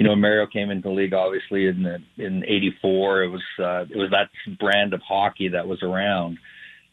you 0.00 0.06
know, 0.06 0.16
Mario 0.16 0.46
came 0.46 0.70
into 0.70 0.88
the 0.88 0.94
league 0.94 1.12
obviously 1.12 1.66
in 1.66 1.82
the, 1.82 1.98
in 2.16 2.42
'84. 2.46 3.24
It 3.24 3.28
was 3.28 3.42
uh, 3.58 3.84
it 3.90 3.98
was 3.98 4.08
that 4.12 4.30
brand 4.58 4.94
of 4.94 5.02
hockey 5.02 5.48
that 5.48 5.68
was 5.68 5.82
around, 5.82 6.38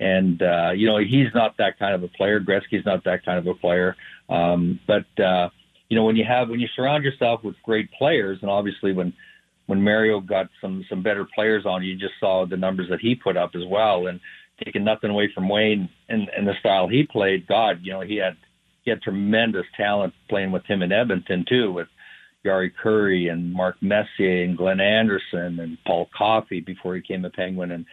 and 0.02 0.41
uh, 0.41 0.71
you 0.76 0.88
know 0.88 0.97
he's 0.97 1.34
not 1.34 1.56
that 1.58 1.80
kind 1.80 1.95
of 1.95 2.04
a 2.04 2.10
player. 2.10 2.41
Gretzky's 2.41 2.86
not 2.86 3.06
that 3.06 3.23
kind 3.23 3.39
of 3.39 3.47
a 3.47 3.54
player. 3.54 3.95
Um, 4.28 4.82
but 4.88 5.06
uh, 5.23 5.47
you 5.88 5.95
know 5.95 6.04
when 6.04 6.17
you 6.17 6.26
have 6.26 6.50
when 6.50 6.60
you 6.60 6.67
surround 6.76 7.06
yourself 7.06 7.45
with 7.45 7.56
great 7.63 7.89
players, 7.93 8.39
and 8.41 8.52
obviously 8.52 8.91
when 8.91 9.13
when 9.67 9.82
Mario 9.82 10.19
got 10.19 10.47
some 10.60 10.84
some 10.89 11.03
better 11.03 11.27
players 11.36 11.65
on, 11.65 11.84
you 11.84 11.95
just 11.95 12.15
saw 12.19 12.45
the 12.45 12.58
numbers 12.58 12.88
that 12.89 12.99
he 12.99 13.15
put 13.15 13.38
up 13.38 13.51
as 13.56 13.63
well. 13.69 14.08
And 14.08 14.19
taking 14.63 14.84
nothing 14.84 15.12
away 15.12 15.30
from 15.34 15.47
Wayne 15.47 15.88
and, 16.10 16.30
and 16.36 16.47
the 16.47 16.53
style 16.60 16.88
he 16.88 17.03
played, 17.03 17.47
God, 17.47 17.80
you 17.84 17.93
know 17.93 18.01
he 18.01 18.15
had 18.15 18.36
he 18.84 18.89
had 18.89 19.01
tremendous 19.01 19.65
talent 19.75 20.13
playing 20.30 20.51
with 20.51 20.65
him 20.65 20.82
in 20.82 20.91
Edmonton 20.91 21.45
too, 21.47 21.71
with 21.71 21.88
Jari 22.45 22.71
Kurri 22.82 23.32
and 23.32 23.53
Mark 23.53 23.75
Messier 23.82 24.43
and 24.43 24.58
Glenn 24.58 24.80
Anderson 24.80 25.60
and 25.60 25.77
Paul 25.86 26.10
Coffey 26.17 26.62
before 26.62 26.95
he 26.95 27.01
became 27.01 27.25
a 27.25 27.30
Penguin. 27.30 27.71
And 27.71 27.86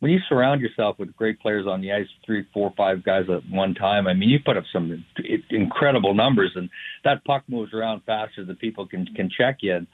when 0.00 0.12
you 0.12 0.20
surround 0.28 0.60
yourself 0.60 0.96
with 0.98 1.16
great 1.16 1.40
players 1.40 1.66
on 1.66 1.80
the 1.80 1.92
ice, 1.92 2.06
three, 2.24 2.46
four, 2.54 2.72
five 2.76 3.02
guys 3.02 3.24
at 3.28 3.42
one 3.50 3.74
time, 3.74 4.06
I 4.06 4.14
mean, 4.14 4.28
you 4.28 4.38
put 4.38 4.56
up 4.56 4.64
some 4.72 5.04
incredible 5.50 6.14
numbers, 6.14 6.52
and 6.54 6.70
that 7.02 7.24
puck 7.24 7.42
moves 7.48 7.74
around 7.74 8.02
faster 8.06 8.44
than 8.44 8.54
people 8.56 8.86
can 8.86 9.06
can 9.16 9.28
check 9.36 9.58
you. 9.60 9.74
And, 9.74 9.86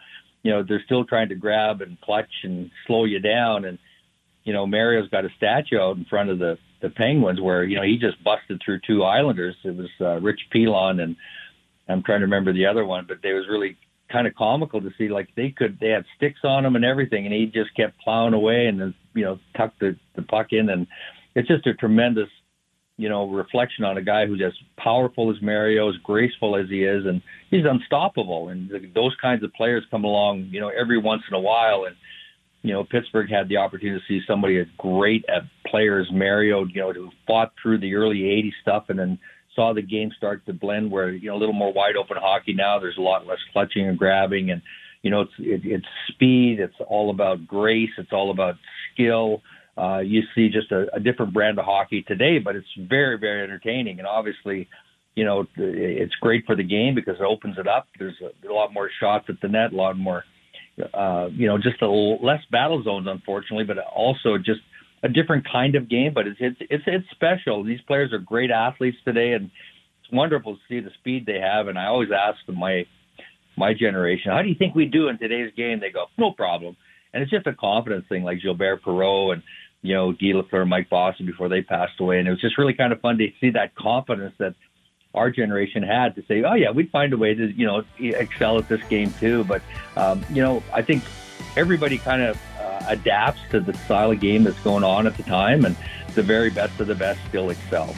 you 0.44 0.52
know, 0.52 0.62
they're 0.62 0.82
still 0.84 1.04
trying 1.04 1.30
to 1.30 1.34
grab 1.34 1.80
and 1.80 2.00
clutch 2.00 2.30
and 2.44 2.70
slow 2.86 3.04
you 3.04 3.18
down. 3.18 3.64
And 3.64 3.78
you 4.44 4.52
know, 4.52 4.66
Mario's 4.66 5.08
got 5.08 5.24
a 5.24 5.30
statue 5.36 5.80
out 5.80 5.96
in 5.96 6.04
front 6.04 6.30
of 6.30 6.38
the 6.38 6.56
the 6.80 6.90
Penguins 6.90 7.40
where 7.40 7.64
you 7.64 7.76
know 7.76 7.82
he 7.82 7.98
just 7.98 8.22
busted 8.22 8.60
through 8.64 8.80
two 8.86 9.02
Islanders. 9.02 9.56
It 9.64 9.74
was 9.74 9.88
uh, 10.00 10.20
Rich 10.20 10.40
Pilon 10.52 11.00
and 11.00 11.16
I'm 11.88 12.02
trying 12.02 12.20
to 12.20 12.26
remember 12.26 12.52
the 12.52 12.66
other 12.66 12.84
one, 12.84 13.06
but 13.08 13.18
they 13.22 13.32
was 13.32 13.46
really 13.48 13.76
kind 14.10 14.26
of 14.26 14.34
comical 14.34 14.80
to 14.80 14.90
see 14.96 15.08
like 15.08 15.28
they 15.34 15.50
could 15.50 15.78
they 15.80 15.88
had 15.88 16.04
sticks 16.16 16.40
on 16.44 16.62
them 16.62 16.76
and 16.76 16.84
everything, 16.84 17.24
and 17.24 17.34
he 17.34 17.46
just 17.46 17.74
kept 17.74 17.98
plowing 18.00 18.34
away 18.34 18.66
and 18.66 18.80
then 18.80 18.94
you 19.14 19.24
know 19.24 19.38
tucked 19.56 19.80
the 19.80 19.96
the 20.14 20.22
puck 20.22 20.48
in, 20.50 20.68
and 20.68 20.86
it's 21.34 21.48
just 21.48 21.66
a 21.66 21.74
tremendous 21.74 22.28
you 22.96 23.08
know 23.08 23.28
reflection 23.28 23.84
on 23.84 23.96
a 23.96 24.02
guy 24.02 24.26
who's 24.26 24.42
as 24.44 24.52
powerful 24.76 25.30
as 25.30 25.36
Mario, 25.42 25.88
as 25.88 25.96
graceful 26.02 26.56
as 26.56 26.68
he 26.68 26.84
is, 26.84 27.04
and 27.06 27.22
he's 27.50 27.64
unstoppable. 27.68 28.48
And 28.48 28.70
those 28.94 29.14
kinds 29.20 29.42
of 29.42 29.52
players 29.52 29.84
come 29.90 30.04
along 30.04 30.48
you 30.50 30.60
know 30.60 30.68
every 30.68 30.98
once 30.98 31.22
in 31.28 31.34
a 31.34 31.40
while, 31.40 31.84
and 31.86 31.96
you 32.62 32.72
know 32.72 32.84
Pittsburgh 32.84 33.30
had 33.30 33.48
the 33.48 33.56
opportunity 33.56 33.98
to 33.98 34.06
see 34.06 34.24
somebody 34.26 34.58
as 34.58 34.66
great 34.78 35.24
at 35.28 35.42
players 35.66 36.08
Mario, 36.12 36.64
you 36.66 36.80
know, 36.80 36.92
who 36.92 37.10
fought 37.26 37.52
through 37.60 37.78
the 37.78 37.94
early 37.94 38.20
'80s 38.20 38.52
stuff 38.62 38.84
and 38.88 38.98
then 38.98 39.18
saw 39.54 39.72
the 39.72 39.82
game 39.82 40.10
start 40.16 40.44
to 40.46 40.52
blend 40.52 40.90
where 40.90 41.10
you 41.10 41.30
know 41.30 41.36
a 41.36 41.38
little 41.38 41.54
more 41.54 41.72
wide 41.72 41.96
open 41.96 42.16
hockey 42.20 42.52
now. 42.52 42.78
There's 42.78 42.98
a 42.98 43.02
lot 43.02 43.26
less 43.26 43.38
clutching 43.52 43.88
and 43.88 43.98
grabbing, 43.98 44.50
and 44.50 44.62
you 45.02 45.10
know 45.10 45.22
it's 45.22 45.32
it, 45.38 45.62
it's 45.64 45.86
speed. 46.08 46.60
It's 46.60 46.74
all 46.86 47.10
about 47.10 47.46
grace. 47.46 47.90
It's 47.98 48.12
all 48.12 48.30
about 48.30 48.54
skill. 48.92 49.42
Uh, 49.76 49.98
you 49.98 50.22
see 50.34 50.48
just 50.48 50.70
a, 50.70 50.86
a 50.94 51.00
different 51.00 51.32
brand 51.32 51.58
of 51.58 51.64
hockey 51.64 52.02
today, 52.02 52.38
but 52.38 52.56
it's 52.56 52.66
very 52.78 53.18
very 53.18 53.42
entertaining, 53.42 53.98
and 53.98 54.06
obviously. 54.06 54.68
You 55.16 55.24
know, 55.24 55.46
it's 55.56 56.14
great 56.20 56.44
for 56.44 56.56
the 56.56 56.64
game 56.64 56.96
because 56.96 57.14
it 57.20 57.22
opens 57.22 57.56
it 57.56 57.68
up. 57.68 57.86
There's 58.00 58.16
a, 58.20 58.48
a 58.48 58.52
lot 58.52 58.74
more 58.74 58.90
shots 58.98 59.26
at 59.28 59.36
the 59.40 59.46
net, 59.46 59.72
a 59.72 59.76
lot 59.76 59.96
more 59.96 60.24
uh, 60.92 61.28
you 61.32 61.46
know, 61.46 61.56
just 61.56 61.80
a 61.82 61.88
less 61.88 62.40
battle 62.50 62.82
zones, 62.82 63.06
unfortunately, 63.08 63.64
but 63.64 63.78
also 63.78 64.36
just 64.38 64.60
a 65.02 65.08
different 65.08 65.46
kind 65.50 65.74
of 65.74 65.88
game, 65.88 66.12
but 66.14 66.26
it's 66.26 66.38
it's 66.40 66.56
it's, 66.60 66.84
it's 66.86 67.06
special. 67.10 67.62
These 67.62 67.80
players 67.86 68.12
are 68.12 68.18
great 68.18 68.50
athletes 68.50 68.96
today, 69.04 69.32
and 69.32 69.50
it's 70.00 70.12
wonderful 70.12 70.54
to 70.56 70.60
see 70.68 70.80
the 70.80 70.90
speed 70.98 71.26
they 71.26 71.38
have. 71.38 71.68
And 71.68 71.78
I 71.78 71.86
always 71.86 72.08
ask 72.10 72.38
my 72.48 72.86
my 73.56 73.72
generation, 73.72 74.32
how 74.32 74.42
do 74.42 74.48
you 74.48 74.56
think 74.56 74.74
we 74.74 74.86
do 74.86 75.08
in 75.08 75.18
today's 75.18 75.52
game? 75.56 75.78
They 75.78 75.90
go, 75.90 76.06
no 76.18 76.32
problem. 76.32 76.76
And 77.12 77.22
it's 77.22 77.30
just 77.30 77.46
a 77.46 77.54
confidence 77.54 78.06
thing, 78.08 78.24
like 78.24 78.42
Gilbert 78.42 78.82
Perreault 78.82 79.34
and 79.34 79.42
you 79.84 79.94
know 79.94 80.12
Guy 80.12 80.32
Lafleur, 80.32 80.66
Mike 80.66 80.88
Bossy 80.88 81.24
before 81.24 81.48
they 81.48 81.62
passed 81.62 82.00
away, 82.00 82.18
and 82.18 82.26
it 82.26 82.30
was 82.30 82.40
just 82.40 82.58
really 82.58 82.74
kind 82.74 82.92
of 82.92 83.00
fun 83.00 83.18
to 83.18 83.28
see 83.40 83.50
that 83.50 83.74
confidence 83.74 84.34
that 84.38 84.54
our 85.14 85.30
generation 85.30 85.82
had 85.84 86.16
to 86.16 86.24
say, 86.26 86.42
oh 86.42 86.54
yeah, 86.54 86.70
we'd 86.70 86.90
find 86.90 87.12
a 87.12 87.16
way 87.16 87.34
to 87.34 87.52
you 87.52 87.66
know 87.66 87.84
excel 87.98 88.58
at 88.58 88.68
this 88.68 88.82
game 88.88 89.12
too. 89.20 89.44
But 89.44 89.62
um, 89.96 90.24
you 90.30 90.42
know, 90.42 90.62
I 90.72 90.82
think 90.82 91.04
everybody 91.56 91.98
kind 91.98 92.22
of 92.22 92.40
adapts 92.88 93.40
to 93.50 93.60
the 93.60 93.74
style 93.74 94.10
of 94.10 94.20
game 94.20 94.44
that's 94.44 94.60
going 94.60 94.84
on 94.84 95.06
at 95.06 95.16
the 95.16 95.22
time, 95.22 95.64
and 95.64 95.76
the 96.14 96.22
very 96.22 96.50
best 96.50 96.80
of 96.80 96.86
the 96.86 96.94
best 96.94 97.20
still 97.28 97.50
excel. 97.50 97.94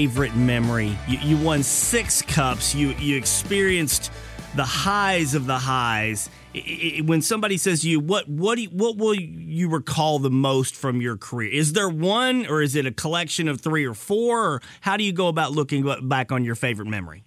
Favorite 0.00 0.34
memory? 0.34 0.96
You, 1.06 1.18
you, 1.18 1.36
won 1.36 1.62
six 1.62 2.22
cups. 2.22 2.74
You 2.74 2.94
you 2.98 3.18
experienced 3.18 4.10
the 4.56 4.64
highs 4.64 5.34
of 5.34 5.44
the 5.44 5.58
highs 5.58 6.30
when 7.04 7.20
somebody 7.20 7.58
says 7.58 7.82
to 7.82 7.90
you, 7.90 8.00
what 8.00 8.26
what 8.26 8.56
you, 8.58 8.70
what 8.70 8.96
will 8.96 9.14
you 9.14 9.68
recall 9.68 10.18
the 10.18 10.30
most 10.30 10.74
from 10.74 11.02
your 11.02 11.18
career? 11.18 11.52
Is 11.52 11.74
there 11.74 11.88
one, 11.90 12.46
or 12.46 12.62
is 12.62 12.76
it 12.76 12.86
a 12.86 12.90
collection 12.90 13.46
of 13.46 13.60
three 13.60 13.84
or 13.84 13.92
four? 13.92 14.54
Or 14.54 14.62
how 14.80 14.96
do 14.96 15.04
you 15.04 15.12
go 15.12 15.28
about 15.28 15.52
looking 15.52 15.84
back 16.08 16.32
on 16.32 16.44
your 16.44 16.54
favorite 16.54 16.88
memory? 16.88 17.22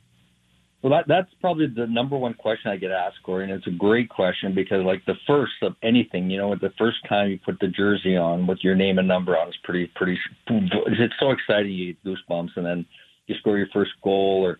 Well, 0.83 0.91
that, 0.91 1.05
that's 1.07 1.33
probably 1.39 1.67
the 1.67 1.87
number 1.87 2.17
one 2.17 2.33
question 2.33 2.69
I 2.69 2.75
get 2.75 2.91
asked, 2.91 3.23
Corey, 3.23 3.45
and 3.45 3.53
it's 3.53 3.67
a 3.67 3.71
great 3.71 4.09
question 4.09 4.53
because, 4.53 4.83
like, 4.85 5.05
the 5.05 5.15
first 5.25 5.53
of 5.61 5.75
anything, 5.81 6.29
you 6.29 6.37
know, 6.37 6.53
the 6.55 6.73
first 6.77 6.97
time 7.07 7.29
you 7.29 7.39
put 7.43 7.57
the 7.61 7.69
jersey 7.69 8.17
on 8.17 8.47
with 8.47 8.59
your 8.63 8.75
name 8.75 8.99
and 8.99 9.07
number 9.07 9.37
on 9.37 9.47
is 9.47 9.55
pretty, 9.63 9.89
pretty. 9.95 10.19
It's 10.49 11.13
so 11.21 11.31
exciting, 11.31 11.71
you 11.71 11.93
get 11.93 12.03
goosebumps, 12.03 12.57
and 12.57 12.65
then 12.65 12.85
you 13.27 13.35
score 13.39 13.57
your 13.57 13.69
first 13.73 13.91
goal, 14.03 14.41
or 14.43 14.59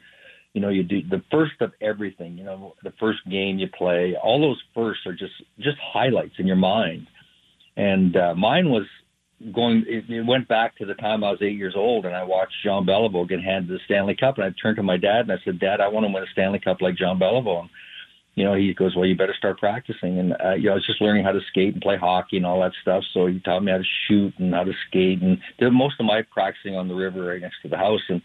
you 0.54 0.62
know, 0.62 0.70
you 0.70 0.84
do 0.84 1.02
the 1.10 1.22
first 1.30 1.60
of 1.62 1.72
everything, 1.82 2.38
you 2.38 2.44
know, 2.44 2.76
the 2.84 2.94
first 3.00 3.20
game 3.30 3.58
you 3.58 3.68
play, 3.68 4.16
all 4.24 4.40
those 4.40 4.62
firsts 4.74 5.06
are 5.06 5.14
just, 5.14 5.34
just 5.60 5.78
highlights 5.82 6.36
in 6.38 6.46
your 6.48 6.56
mind. 6.56 7.08
And 7.76 8.16
uh, 8.16 8.36
mine 8.36 8.70
was 8.70 8.86
going, 9.52 9.84
it, 9.88 10.10
it 10.10 10.26
went 10.26 10.48
back 10.48 10.78
to 10.78 10.86
the 10.86 10.94
time 10.94 11.24
I 11.24 11.32
was 11.32 11.42
eight 11.42 11.58
years 11.58 11.76
old 11.76 12.06
and 12.06 12.16
I 12.16 12.24
watched 12.24 12.54
Jean 12.64 12.86
Beliveau 12.86 13.28
get 13.28 13.42
handed 13.42 13.70
the 13.70 13.80
Stanley 13.86 14.16
Cup. 14.16 14.38
And 14.38 14.46
I 14.46 14.54
turned 14.62 14.78
to 14.78 14.84
my 14.84 14.98
dad 14.98 15.22
and 15.22 15.32
I 15.32 15.38
said, 15.44 15.60
Dad, 15.60 15.82
I 15.82 15.88
want 15.88 16.06
to 16.06 16.12
win 16.12 16.24
a 16.24 16.32
Stanley 16.32 16.60
Cup 16.60 16.82
like 16.82 16.96
Jean 16.96 17.20
Beliveau. 17.20 17.62
And, 17.62 17.70
you 18.36 18.44
know, 18.44 18.56
he 18.56 18.74
goes, 18.74 18.96
well, 18.96 19.06
you 19.06 19.16
better 19.16 19.36
start 19.38 19.60
practicing. 19.60 20.20
And, 20.20 20.34
uh, 20.34 20.54
you 20.54 20.66
know, 20.66 20.72
I 20.72 20.76
was 20.76 20.86
just 20.86 21.02
learning 21.02 21.24
how 21.24 21.32
to 21.32 21.42
skate 21.50 21.74
and 21.74 21.82
play 21.82 21.98
hockey 21.98 22.38
and 22.38 22.46
all 22.46 22.62
that 22.62 22.74
stuff. 22.82 23.04
So 23.14 23.28
he 23.28 23.40
taught 23.40 23.64
me 23.64 23.72
how 23.72 23.78
to 23.78 23.84
shoot 24.08 24.34
and 24.40 24.54
how 24.54 24.64
to 24.64 24.74
skate 24.88 25.22
and 25.22 25.38
did 25.60 25.72
most 25.72 26.00
of 26.00 26.06
my 26.06 26.22
practicing 26.22 26.76
on 26.76 26.88
the 26.88 26.96
river 26.96 27.26
right 27.26 27.42
next 27.42 27.62
to 27.64 27.70
the 27.70 27.78
house. 27.78 28.02
And, 28.10 28.22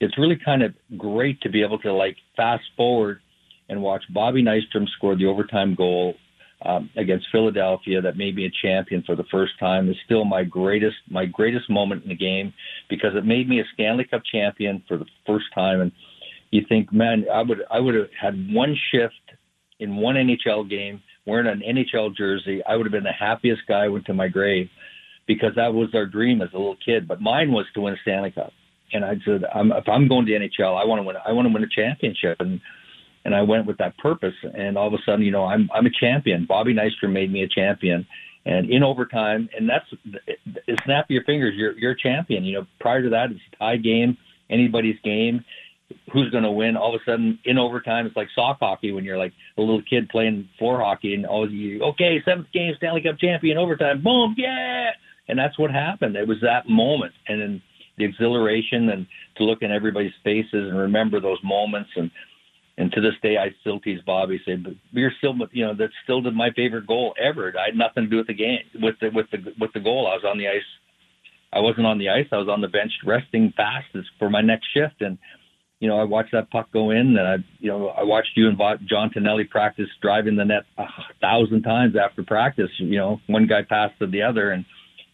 it's 0.00 0.18
really 0.18 0.36
kind 0.36 0.62
of 0.62 0.74
great 0.96 1.40
to 1.42 1.48
be 1.48 1.62
able 1.62 1.78
to 1.80 1.92
like 1.92 2.16
fast 2.36 2.64
forward 2.76 3.20
and 3.68 3.82
watch 3.82 4.02
Bobby 4.10 4.42
Nystrom 4.42 4.88
score 4.96 5.16
the 5.16 5.26
overtime 5.26 5.74
goal 5.74 6.14
um, 6.62 6.90
against 6.96 7.26
Philadelphia 7.30 8.00
that 8.02 8.16
made 8.16 8.34
me 8.34 8.46
a 8.46 8.66
champion 8.66 9.02
for 9.06 9.14
the 9.14 9.24
first 9.30 9.52
time 9.60 9.88
is 9.88 9.96
still 10.04 10.24
my 10.24 10.44
greatest 10.44 10.96
my 11.08 11.24
greatest 11.24 11.70
moment 11.70 12.02
in 12.02 12.08
the 12.08 12.16
game 12.16 12.52
because 12.90 13.12
it 13.14 13.24
made 13.24 13.48
me 13.48 13.60
a 13.60 13.64
Stanley 13.74 14.04
Cup 14.04 14.22
champion 14.30 14.82
for 14.88 14.96
the 14.96 15.06
first 15.26 15.46
time. 15.54 15.80
And 15.80 15.92
you 16.50 16.62
think 16.68 16.92
man 16.92 17.26
I 17.32 17.42
would 17.42 17.58
I 17.70 17.78
would 17.78 17.94
have 17.94 18.08
had 18.20 18.52
one 18.52 18.76
shift 18.90 19.14
in 19.78 19.96
one 19.96 20.16
NHL 20.16 20.68
game 20.68 21.00
wearing 21.26 21.46
an 21.46 21.62
NHL 21.62 22.16
jersey 22.16 22.60
I 22.66 22.74
would 22.74 22.86
have 22.86 22.92
been 22.92 23.04
the 23.04 23.12
happiest 23.12 23.62
guy 23.68 23.88
went 23.88 24.06
to 24.06 24.14
my 24.14 24.28
grave 24.28 24.68
because 25.28 25.52
that 25.54 25.72
was 25.72 25.90
our 25.94 26.06
dream 26.06 26.42
as 26.42 26.48
a 26.54 26.56
little 26.56 26.78
kid. 26.84 27.06
But 27.06 27.20
mine 27.20 27.52
was 27.52 27.66
to 27.74 27.82
win 27.82 27.94
a 27.94 27.96
Stanley 28.02 28.32
Cup. 28.32 28.52
And 28.92 29.04
I 29.04 29.14
said, 29.24 29.44
I'm, 29.54 29.70
if 29.70 29.86
I'm 29.86 30.08
going 30.08 30.26
to 30.26 30.32
NHL, 30.32 30.80
I 30.80 30.84
want 30.86 30.98
to 30.98 31.02
win. 31.04 31.16
I 31.24 31.32
want 31.32 31.46
to 31.46 31.52
win 31.52 31.62
a 31.62 31.68
championship, 31.68 32.38
and 32.40 32.58
and 33.28 33.36
I 33.36 33.42
went 33.42 33.66
with 33.66 33.76
that 33.76 33.98
purpose. 33.98 34.34
And 34.54 34.78
all 34.78 34.86
of 34.88 34.94
a 34.94 35.02
sudden, 35.04 35.22
you 35.22 35.30
know, 35.30 35.44
I'm 35.44 35.68
I'm 35.74 35.84
a 35.84 35.90
champion. 35.90 36.46
Bobby 36.46 36.74
Nystrom 36.74 37.12
made 37.12 37.30
me 37.30 37.42
a 37.42 37.48
champion, 37.48 38.06
and 38.46 38.70
in 38.70 38.82
overtime, 38.82 39.50
and 39.54 39.68
that's 39.68 39.84
snap 40.84 41.06
your 41.10 41.24
fingers, 41.24 41.52
you're 41.54 41.78
you're 41.78 41.92
a 41.92 41.98
champion. 41.98 42.44
You 42.44 42.60
know, 42.60 42.66
prior 42.80 43.02
to 43.02 43.10
that, 43.10 43.30
it's 43.30 43.40
a 43.52 43.56
tie 43.58 43.76
game, 43.76 44.16
anybody's 44.48 44.98
game. 45.04 45.44
Who's 46.10 46.30
going 46.30 46.44
to 46.44 46.50
win? 46.50 46.76
All 46.76 46.94
of 46.94 47.00
a 47.00 47.04
sudden, 47.04 47.38
in 47.44 47.58
overtime, 47.58 48.06
it's 48.06 48.16
like 48.16 48.28
soft 48.34 48.60
hockey 48.60 48.92
when 48.92 49.04
you're 49.04 49.18
like 49.18 49.32
a 49.58 49.60
little 49.60 49.82
kid 49.82 50.08
playing 50.08 50.48
floor 50.58 50.80
hockey, 50.80 51.12
and 51.12 51.26
all 51.26 51.50
you 51.50 51.82
okay, 51.82 52.22
seventh 52.24 52.50
game, 52.52 52.72
Stanley 52.78 53.02
Cup 53.02 53.18
champion, 53.18 53.58
overtime, 53.58 54.02
boom, 54.02 54.34
yeah, 54.38 54.90
and 55.28 55.38
that's 55.38 55.58
what 55.58 55.70
happened. 55.70 56.16
It 56.16 56.26
was 56.26 56.38
that 56.40 56.66
moment, 56.66 57.12
and 57.26 57.42
then 57.42 57.62
the 57.98 58.04
exhilaration 58.04 58.88
and 58.88 59.06
to 59.36 59.44
look 59.44 59.60
in 59.60 59.70
everybody's 59.70 60.12
faces 60.24 60.68
and 60.70 60.78
remember 60.78 61.20
those 61.20 61.38
moments 61.42 61.90
and 61.96 62.10
and 62.78 62.92
to 62.92 63.00
this 63.00 63.14
day 63.22 63.36
I 63.36 63.50
still 63.60 63.80
tease 63.80 64.00
Bobby 64.06 64.40
say 64.46 64.54
but 64.56 64.72
you're 64.92 65.12
still 65.18 65.34
you 65.52 65.66
know 65.66 65.74
that's 65.78 65.92
still 66.04 66.22
my 66.30 66.50
favorite 66.56 66.86
goal 66.86 67.14
ever. 67.22 67.52
I 67.58 67.66
had 67.66 67.76
nothing 67.76 68.04
to 68.04 68.08
do 68.08 68.16
with 68.16 68.28
the 68.28 68.34
game 68.34 68.60
with 68.80 68.94
the 69.00 69.10
with 69.12 69.26
the 69.30 69.38
with 69.60 69.72
the 69.74 69.80
goal. 69.80 70.06
I 70.06 70.14
was 70.14 70.24
on 70.24 70.38
the 70.38 70.48
ice. 70.48 70.62
I 71.52 71.60
wasn't 71.60 71.86
on 71.86 71.98
the 71.98 72.08
ice. 72.08 72.26
I 72.32 72.36
was 72.36 72.48
on 72.48 72.60
the 72.60 72.68
bench 72.68 72.92
resting 73.04 73.52
fast 73.56 73.86
for 74.18 74.30
my 74.30 74.40
next 74.40 74.66
shift. 74.72 75.00
And 75.02 75.18
you 75.80 75.88
know 75.88 75.98
I 75.98 76.04
watched 76.04 76.32
that 76.32 76.50
puck 76.50 76.72
go 76.72 76.90
in 76.90 77.18
and 77.18 77.20
I 77.20 77.36
you 77.58 77.68
know 77.68 77.88
I 77.88 78.04
watched 78.04 78.30
you 78.36 78.48
and 78.48 78.58
John 78.88 79.10
Tonelli 79.12 79.44
practice 79.44 79.88
driving 80.00 80.36
the 80.36 80.44
net 80.44 80.62
a 80.78 80.86
thousand 81.20 81.62
times 81.62 81.94
after 81.96 82.22
practice 82.22 82.70
you 82.78 82.98
know 82.98 83.20
one 83.26 83.46
guy 83.48 83.62
passed 83.68 83.98
to 83.98 84.06
the 84.06 84.22
other. 84.22 84.52
And 84.52 84.64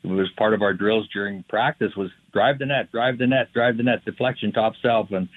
it 0.05 0.09
was 0.09 0.29
part 0.37 0.53
of 0.53 0.61
our 0.61 0.75
drills 0.75 1.09
during 1.15 1.45
practice 1.49 1.93
was 1.97 2.11
drive 2.33 2.59
the 2.59 2.67
net, 2.67 2.93
drive 2.93 3.17
the 3.17 3.27
net, 3.27 3.55
drive 3.55 3.79
the 3.79 3.85
net, 3.85 4.05
deflection, 4.05 4.53
top 4.53 4.75
self, 4.83 5.11
and, 5.13 5.29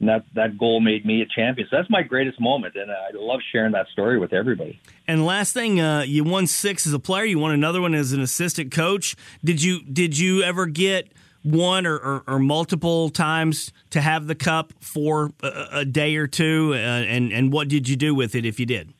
and 0.00 0.08
that 0.08 0.24
that 0.34 0.58
goal 0.58 0.80
made 0.80 1.06
me 1.06 1.22
a 1.22 1.26
champion. 1.26 1.68
So 1.70 1.76
that's 1.76 1.90
my 1.90 2.02
greatest 2.02 2.40
moment, 2.40 2.74
and 2.76 2.90
I 2.90 3.10
love 3.14 3.40
sharing 3.52 3.72
that 3.72 3.86
story 3.88 4.18
with 4.18 4.32
everybody. 4.32 4.80
And 5.06 5.24
last 5.24 5.52
thing, 5.52 5.80
uh, 5.80 6.02
you 6.02 6.24
won 6.24 6.46
six 6.46 6.86
as 6.86 6.92
a 6.92 6.98
player. 6.98 7.24
You 7.24 7.38
won 7.38 7.52
another 7.52 7.80
one 7.80 7.94
as 7.94 8.12
an 8.12 8.20
assistant 8.20 8.72
coach. 8.72 9.16
Did 9.44 9.62
you 9.62 9.82
did 9.82 10.18
you 10.18 10.42
ever 10.42 10.66
get 10.66 11.12
one 11.42 11.86
or, 11.86 11.96
or, 11.96 12.24
or 12.26 12.38
multiple 12.38 13.10
times 13.10 13.70
to 13.90 14.00
have 14.00 14.26
the 14.26 14.34
cup 14.34 14.72
for 14.80 15.30
a, 15.42 15.66
a 15.72 15.84
day 15.84 16.16
or 16.16 16.26
two? 16.26 16.72
Uh, 16.74 16.76
and 16.76 17.32
and 17.32 17.52
what 17.52 17.68
did 17.68 17.88
you 17.88 17.96
do 17.96 18.14
with 18.14 18.34
it 18.34 18.44
if 18.44 18.58
you 18.58 18.66
did? 18.66 18.92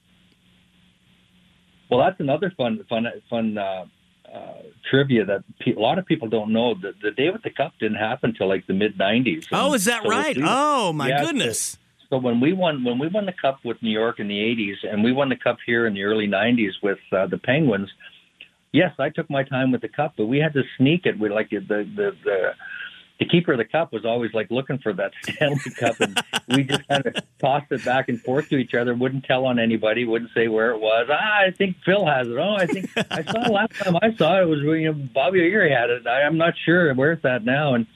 Well, 1.91 2.01
that's 2.01 2.21
another 2.21 2.53
fun 2.57 2.85
fun 2.89 3.07
fun 3.29 3.59
uh, 3.59 3.87
uh, 4.35 4.55
trivia 4.91 5.25
that 5.25 5.45
pe- 5.61 5.75
a 5.75 5.79
lot 5.79 5.99
of 5.99 6.07
people 6.07 6.29
don't 6.29 6.53
know. 6.53 6.75
The, 6.75 6.93
the 7.03 7.11
day 7.13 7.31
with 7.31 7.43
the 7.43 7.51
cup 7.51 7.73
didn't 7.79 7.99
happen 7.99 8.31
until 8.31 8.49
like 8.49 8.67
the 8.67 8.75
mid 8.75 8.99
'90s. 8.99 9.47
Oh, 9.53 9.75
is 9.75 9.85
that 9.85 10.03
so 10.03 10.09
right? 10.09 10.37
oh, 10.41 10.93
my 10.93 11.09
yeah, 11.09 11.25
goodness. 11.25 11.73
So, 11.73 11.79
so, 12.11 12.19
when 12.19 12.41
we 12.41 12.53
won 12.53 12.85
when 12.85 12.99
we 12.99 13.09
won 13.09 13.27
the 13.27 13.33
cup 13.33 13.61
with 13.65 13.83
New 13.83 13.91
York 13.93 14.21
in 14.21 14.29
the 14.29 14.39
'80s, 14.39 14.91
and 14.91 15.05
we 15.05 15.13
won 15.13 15.29
the 15.29 15.37
cup 15.37 15.59
here 15.65 15.87
in 15.87 15.95
the 15.95 16.03
early 16.03 16.27
'90s 16.27 16.73
with 16.83 16.99
uh, 17.13 17.27
the 17.27 17.39
Penguins. 17.39 17.91
Yes, 18.73 18.91
I 18.99 19.09
took 19.09 19.31
my 19.31 19.45
time 19.45 19.71
with 19.71 19.83
the 19.83 19.89
cup, 19.89 20.15
but 20.17 20.27
we 20.27 20.39
had 20.39 20.53
to 20.55 20.63
sneak 20.79 21.07
it. 21.07 21.19
We 21.19 21.29
like 21.29 21.51
the 21.51 21.61
the 21.61 22.11
the 22.25 22.51
the 23.19 23.27
keeper 23.27 23.53
of 23.53 23.59
the 23.59 23.65
cup 23.65 23.93
was 23.93 24.05
always 24.05 24.35
like 24.35 24.51
looking 24.51 24.79
for 24.79 24.93
that 24.93 25.13
Stanley 25.23 25.59
Cup, 25.79 25.97
and 26.01 26.21
we 26.49 26.65
just 26.65 26.87
kind 26.89 27.07
of 27.07 27.15
tossed 27.39 27.71
it 27.71 27.85
back 27.85 28.09
and 28.09 28.21
forth 28.21 28.49
to 28.49 28.57
each 28.57 28.75
other. 28.75 28.95
Wouldn't 28.95 29.25
tell 29.25 29.47
on 29.47 29.59
anybody. 29.59 30.05
Wouldn't 30.05 30.33
say 30.35 30.49
where 30.49 30.73
it 30.73 30.81
was. 30.81 31.09
Ah, 31.11 31.47
I 31.47 31.53
think 31.53 31.77
Phil 31.85 32.05
has 32.07 32.27
it. 32.27 32.37
Oh, 32.37 32.57
I 32.57 32.67
think 32.67 32.91
I 33.11 33.23
saw 33.23 33.45
it 33.45 33.53
last 33.53 33.75
time 33.75 33.97
I 34.03 34.15
saw 34.17 34.41
it, 34.41 34.49
was 34.49 34.61
you 34.61 34.93
know 34.93 35.09
Bobby 35.15 35.41
Errey 35.41 35.71
had 35.71 35.91
it. 35.91 36.07
I, 36.07 36.23
I'm 36.23 36.39
not 36.39 36.55
sure 36.65 36.93
where 36.95 37.13
it's 37.13 37.25
at 37.25 37.45
now. 37.45 37.75
And 37.75 37.87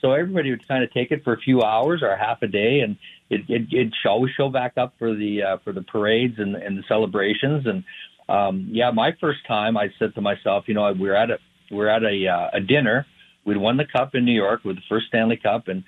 so 0.00 0.12
everybody 0.12 0.50
would 0.50 0.66
kind 0.66 0.82
of 0.82 0.92
take 0.92 1.12
it 1.12 1.22
for 1.22 1.32
a 1.32 1.38
few 1.38 1.62
hours 1.62 2.02
or 2.02 2.14
half 2.16 2.42
a 2.42 2.48
day, 2.48 2.80
and 2.80 2.96
it 3.30 3.42
it 3.48 3.68
it 3.70 3.94
always 4.04 4.32
show 4.34 4.48
back 4.48 4.72
up 4.76 4.94
for 4.98 5.14
the 5.14 5.42
uh, 5.42 5.56
for 5.62 5.72
the 5.72 5.82
parades 5.82 6.34
and 6.38 6.56
and 6.56 6.76
the 6.76 6.82
celebrations. 6.88 7.64
And 7.66 7.84
um, 8.28 8.68
yeah, 8.72 8.90
my 8.90 9.12
first 9.20 9.46
time, 9.46 9.76
I 9.76 9.90
said 10.00 10.16
to 10.16 10.20
myself, 10.20 10.64
you 10.66 10.74
know, 10.74 10.92
we 10.92 11.00
we're 11.00 11.14
at 11.14 11.30
a 11.30 11.38
we 11.70 11.76
we're 11.76 11.88
at 11.88 12.02
a 12.02 12.26
uh, 12.26 12.50
a 12.54 12.60
dinner 12.60 13.06
we'd 13.44 13.56
won 13.56 13.76
the 13.76 13.84
cup 13.84 14.14
in 14.14 14.24
New 14.24 14.32
York 14.32 14.64
with 14.64 14.76
the 14.76 14.82
first 14.88 15.06
Stanley 15.08 15.36
Cup, 15.36 15.68
and 15.68 15.84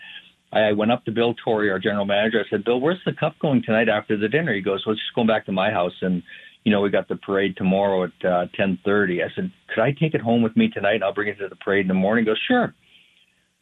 I 0.52 0.72
went 0.72 0.92
up 0.92 1.04
to 1.04 1.12
Bill 1.12 1.34
Torrey, 1.34 1.70
our 1.70 1.78
general 1.78 2.04
manager. 2.04 2.42
I 2.44 2.48
said, 2.48 2.64
Bill, 2.64 2.80
where's 2.80 3.00
the 3.04 3.12
cup 3.12 3.38
going 3.40 3.62
tonight 3.62 3.88
after 3.88 4.16
the 4.16 4.28
dinner? 4.28 4.54
He 4.54 4.60
goes, 4.60 4.84
well, 4.86 4.92
it's 4.92 5.02
just 5.02 5.14
going 5.14 5.26
back 5.26 5.46
to 5.46 5.52
my 5.52 5.70
house, 5.70 5.94
and 6.02 6.22
you 6.64 6.72
know 6.72 6.80
we 6.80 6.90
got 6.90 7.08
the 7.08 7.16
parade 7.16 7.56
tomorrow 7.56 8.04
at 8.04 8.24
uh, 8.24 8.46
10:30. 8.58 9.24
I 9.24 9.34
said, 9.34 9.52
could 9.74 9.82
I 9.82 9.92
take 9.92 10.14
it 10.14 10.20
home 10.20 10.42
with 10.42 10.56
me 10.56 10.68
tonight? 10.68 10.96
and 10.96 11.04
I'll 11.04 11.14
bring 11.14 11.28
it 11.28 11.38
to 11.38 11.48
the 11.48 11.56
parade 11.56 11.82
in 11.82 11.88
the 11.88 11.94
morning. 11.94 12.24
He 12.24 12.26
goes, 12.26 12.40
sure. 12.46 12.74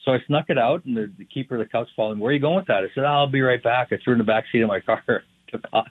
So 0.04 0.12
I 0.12 0.18
snuck 0.26 0.46
it 0.48 0.58
out, 0.58 0.84
and 0.84 0.96
the, 0.96 1.10
the 1.16 1.24
keeper 1.24 1.56
of 1.56 1.66
the 1.66 1.70
cup's 1.70 1.90
following. 1.96 2.18
Where 2.18 2.30
are 2.30 2.34
you 2.34 2.40
going 2.40 2.56
with 2.56 2.66
that? 2.66 2.84
I 2.84 2.88
said, 2.94 3.04
I'll 3.04 3.30
be 3.30 3.40
right 3.40 3.62
back. 3.62 3.88
I 3.90 3.96
threw 4.04 4.12
it 4.12 4.16
in 4.16 4.18
the 4.18 4.24
back 4.24 4.44
seat 4.52 4.60
of 4.60 4.68
my 4.68 4.80
car, 4.86 5.22
took 5.48 5.62
off. 5.72 5.86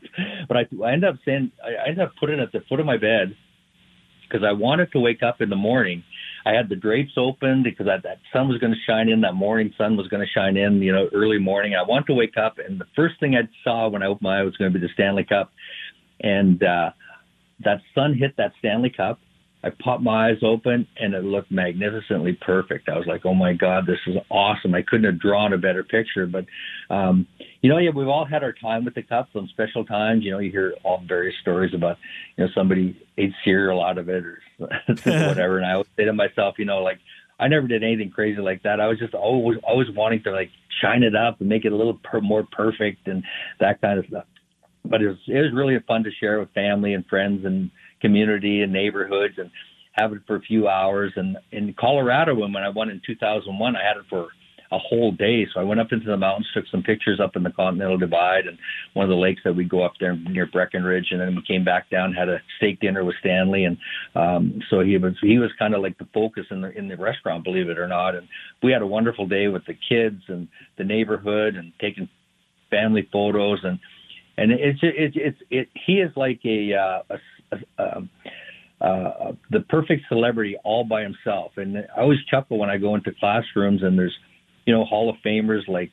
But 0.47 0.57
I, 0.57 0.61
I 0.83 0.93
ended 0.93 1.09
up 1.09 1.15
saying, 1.25 1.51
I 1.63 1.89
ended 1.89 2.05
up 2.05 2.11
putting 2.19 2.39
it 2.39 2.43
at 2.43 2.51
the 2.51 2.61
foot 2.69 2.79
of 2.79 2.85
my 2.85 2.97
bed 2.97 3.35
because 4.27 4.45
I 4.47 4.51
wanted 4.51 4.91
to 4.91 4.99
wake 4.99 5.23
up 5.23 5.41
in 5.41 5.49
the 5.49 5.55
morning. 5.55 6.03
I 6.45 6.51
had 6.51 6.69
the 6.69 6.75
drapes 6.75 7.13
open 7.17 7.63
because 7.63 7.85
that, 7.85 8.03
that 8.03 8.19
sun 8.33 8.49
was 8.49 8.57
going 8.59 8.73
to 8.73 8.79
shine 8.85 9.09
in. 9.09 9.21
That 9.21 9.33
morning 9.33 9.73
sun 9.77 9.95
was 9.95 10.07
going 10.07 10.25
to 10.25 10.31
shine 10.31 10.57
in, 10.57 10.81
you 10.81 10.91
know, 10.91 11.07
early 11.13 11.39
morning. 11.39 11.73
I 11.75 11.83
wanted 11.83 12.07
to 12.07 12.13
wake 12.13 12.37
up, 12.37 12.57
and 12.57 12.79
the 12.79 12.85
first 12.95 13.19
thing 13.19 13.35
I 13.35 13.47
saw 13.63 13.87
when 13.87 14.03
I 14.03 14.07
opened 14.07 14.23
my 14.23 14.39
eye 14.39 14.43
was 14.43 14.55
going 14.57 14.71
to 14.71 14.77
be 14.77 14.85
the 14.85 14.91
Stanley 14.93 15.23
Cup, 15.23 15.51
and 16.19 16.61
uh, 16.61 16.91
that 17.63 17.81
sun 17.95 18.17
hit 18.17 18.35
that 18.37 18.51
Stanley 18.59 18.89
Cup. 18.89 19.19
I 19.63 19.69
popped 19.69 20.03
my 20.03 20.29
eyes 20.29 20.39
open 20.43 20.87
and 20.97 21.13
it 21.13 21.23
looked 21.23 21.49
magnificently 21.49 22.37
perfect. 22.41 22.89
I 22.89 22.97
was 22.97 23.07
like, 23.07 23.25
"Oh 23.25 23.33
my 23.33 23.53
God, 23.53 23.85
this 23.85 23.99
is 24.07 24.17
awesome!" 24.29 24.75
I 24.75 24.81
couldn't 24.81 25.05
have 25.05 25.19
drawn 25.19 25.53
a 25.53 25.57
better 25.57 25.83
picture. 25.83 26.25
But 26.25 26.45
um, 26.93 27.27
you 27.61 27.69
know, 27.69 27.77
yeah, 27.77 27.91
we've 27.95 28.07
all 28.07 28.25
had 28.25 28.43
our 28.43 28.51
time 28.51 28.83
with 28.83 28.95
the 28.95 29.03
cups 29.03 29.31
on 29.35 29.47
special 29.47 29.85
times. 29.85 30.23
You 30.25 30.31
know, 30.31 30.39
you 30.39 30.51
hear 30.51 30.73
all 30.83 31.01
various 31.07 31.35
stories 31.41 31.73
about 31.73 31.97
you 32.35 32.43
know 32.43 32.51
somebody 32.53 33.01
ate 33.17 33.31
cereal 33.45 33.81
out 33.81 33.97
of 33.97 34.09
it 34.09 34.25
or 34.25 34.39
whatever. 34.57 35.57
and 35.57 35.65
I 35.65 35.73
always 35.73 35.87
say 35.95 36.05
to 36.05 36.13
myself, 36.13 36.55
you 36.57 36.65
know, 36.65 36.79
like 36.79 36.99
I 37.39 37.47
never 37.47 37.67
did 37.67 37.83
anything 37.83 38.09
crazy 38.09 38.41
like 38.41 38.63
that. 38.63 38.81
I 38.81 38.87
was 38.87 38.99
just 38.99 39.13
always 39.13 39.59
always 39.63 39.87
wanting 39.95 40.23
to 40.23 40.31
like 40.31 40.49
shine 40.81 41.03
it 41.03 41.15
up 41.15 41.39
and 41.39 41.47
make 41.47 41.63
it 41.63 41.71
a 41.71 41.75
little 41.75 41.99
per- 42.03 42.19
more 42.21 42.45
perfect 42.51 43.07
and 43.07 43.23
that 43.61 43.79
kind 43.79 43.97
of 43.97 44.05
stuff. 44.07 44.25
But 44.83 45.01
it 45.01 45.07
was 45.07 45.17
it 45.27 45.39
was 45.39 45.53
really 45.53 45.77
fun 45.87 46.03
to 46.03 46.11
share 46.19 46.39
with 46.39 46.51
family 46.51 46.93
and 46.93 47.05
friends 47.05 47.45
and 47.45 47.71
community 48.03 48.61
and 48.61 48.73
neighborhoods 48.73 49.35
and 49.37 49.49
have 49.93 50.11
it 50.11 50.21
for 50.27 50.35
a 50.35 50.41
few 50.41 50.67
hours. 50.67 51.13
And 51.15 51.37
in 51.51 51.73
Colorado, 51.79 52.35
when 52.35 52.55
I 52.57 52.69
won 52.69 52.89
in 52.89 53.01
2001, 53.05 53.75
I 53.75 53.79
had 53.79 53.97
it 53.97 54.03
for 54.09 54.27
a 54.71 54.77
whole 54.79 55.11
day. 55.11 55.45
So 55.53 55.59
I 55.59 55.63
went 55.63 55.79
up 55.79 55.91
into 55.91 56.07
the 56.07 56.17
mountains, 56.17 56.47
took 56.53 56.65
some 56.71 56.81
pictures 56.81 57.19
up 57.23 57.35
in 57.35 57.43
the 57.43 57.51
Continental 57.51 57.97
Divide 57.97 58.47
and 58.47 58.57
one 58.93 59.03
of 59.03 59.09
the 59.09 59.15
lakes 59.15 59.41
that 59.45 59.55
we 59.55 59.65
go 59.65 59.83
up 59.83 59.93
there 59.99 60.15
near 60.15 60.47
Breckenridge, 60.47 61.07
and 61.11 61.21
then 61.21 61.35
we 61.35 61.43
came 61.47 61.63
back 61.63 61.91
down, 61.91 62.11
had 62.11 62.27
a 62.27 62.39
steak 62.57 62.79
dinner 62.79 63.03
with 63.03 63.15
Stanley, 63.19 63.65
and 63.65 63.77
um, 64.15 64.61
so 64.71 64.79
he 64.79 64.97
was 64.97 65.13
he 65.21 65.37
was 65.37 65.51
kind 65.59 65.75
of 65.75 65.81
like 65.83 65.97
the 65.99 66.07
focus 66.11 66.45
in 66.49 66.61
the 66.61 66.75
in 66.75 66.87
the 66.87 66.97
restaurant, 66.97 67.43
believe 67.43 67.69
it 67.69 67.77
or 67.77 67.87
not. 67.87 68.15
And 68.15 68.27
we 68.63 68.71
had 68.71 68.81
a 68.81 68.87
wonderful 68.87 69.27
day 69.27 69.47
with 69.47 69.63
the 69.67 69.75
kids 69.75 70.23
and 70.27 70.47
the 70.79 70.83
neighborhood 70.83 71.55
and 71.55 71.71
taking 71.79 72.09
family 72.71 73.07
photos 73.11 73.59
and 73.63 73.77
and 74.37 74.51
it's 74.51 74.79
it's 74.81 75.15
it's 75.15 75.37
it, 75.49 75.69
he 75.85 75.93
is 75.93 76.11
like 76.15 76.39
a, 76.43 76.73
uh, 76.73 77.15
a 77.15 77.17
um, 77.77 78.09
uh, 78.83 79.31
the 79.49 79.61
perfect 79.69 80.03
celebrity 80.09 80.57
all 80.63 80.83
by 80.83 81.01
himself. 81.03 81.53
And 81.55 81.77
I 81.77 82.01
always 82.01 82.19
chuckle 82.29 82.57
when 82.57 82.69
I 82.69 82.77
go 82.77 82.95
into 82.95 83.11
classrooms 83.17 83.81
and 83.81 83.97
there's, 83.97 84.15
you 84.65 84.73
know, 84.73 84.83
Hall 84.83 85.09
of 85.09 85.15
Famers 85.25 85.67
like, 85.67 85.91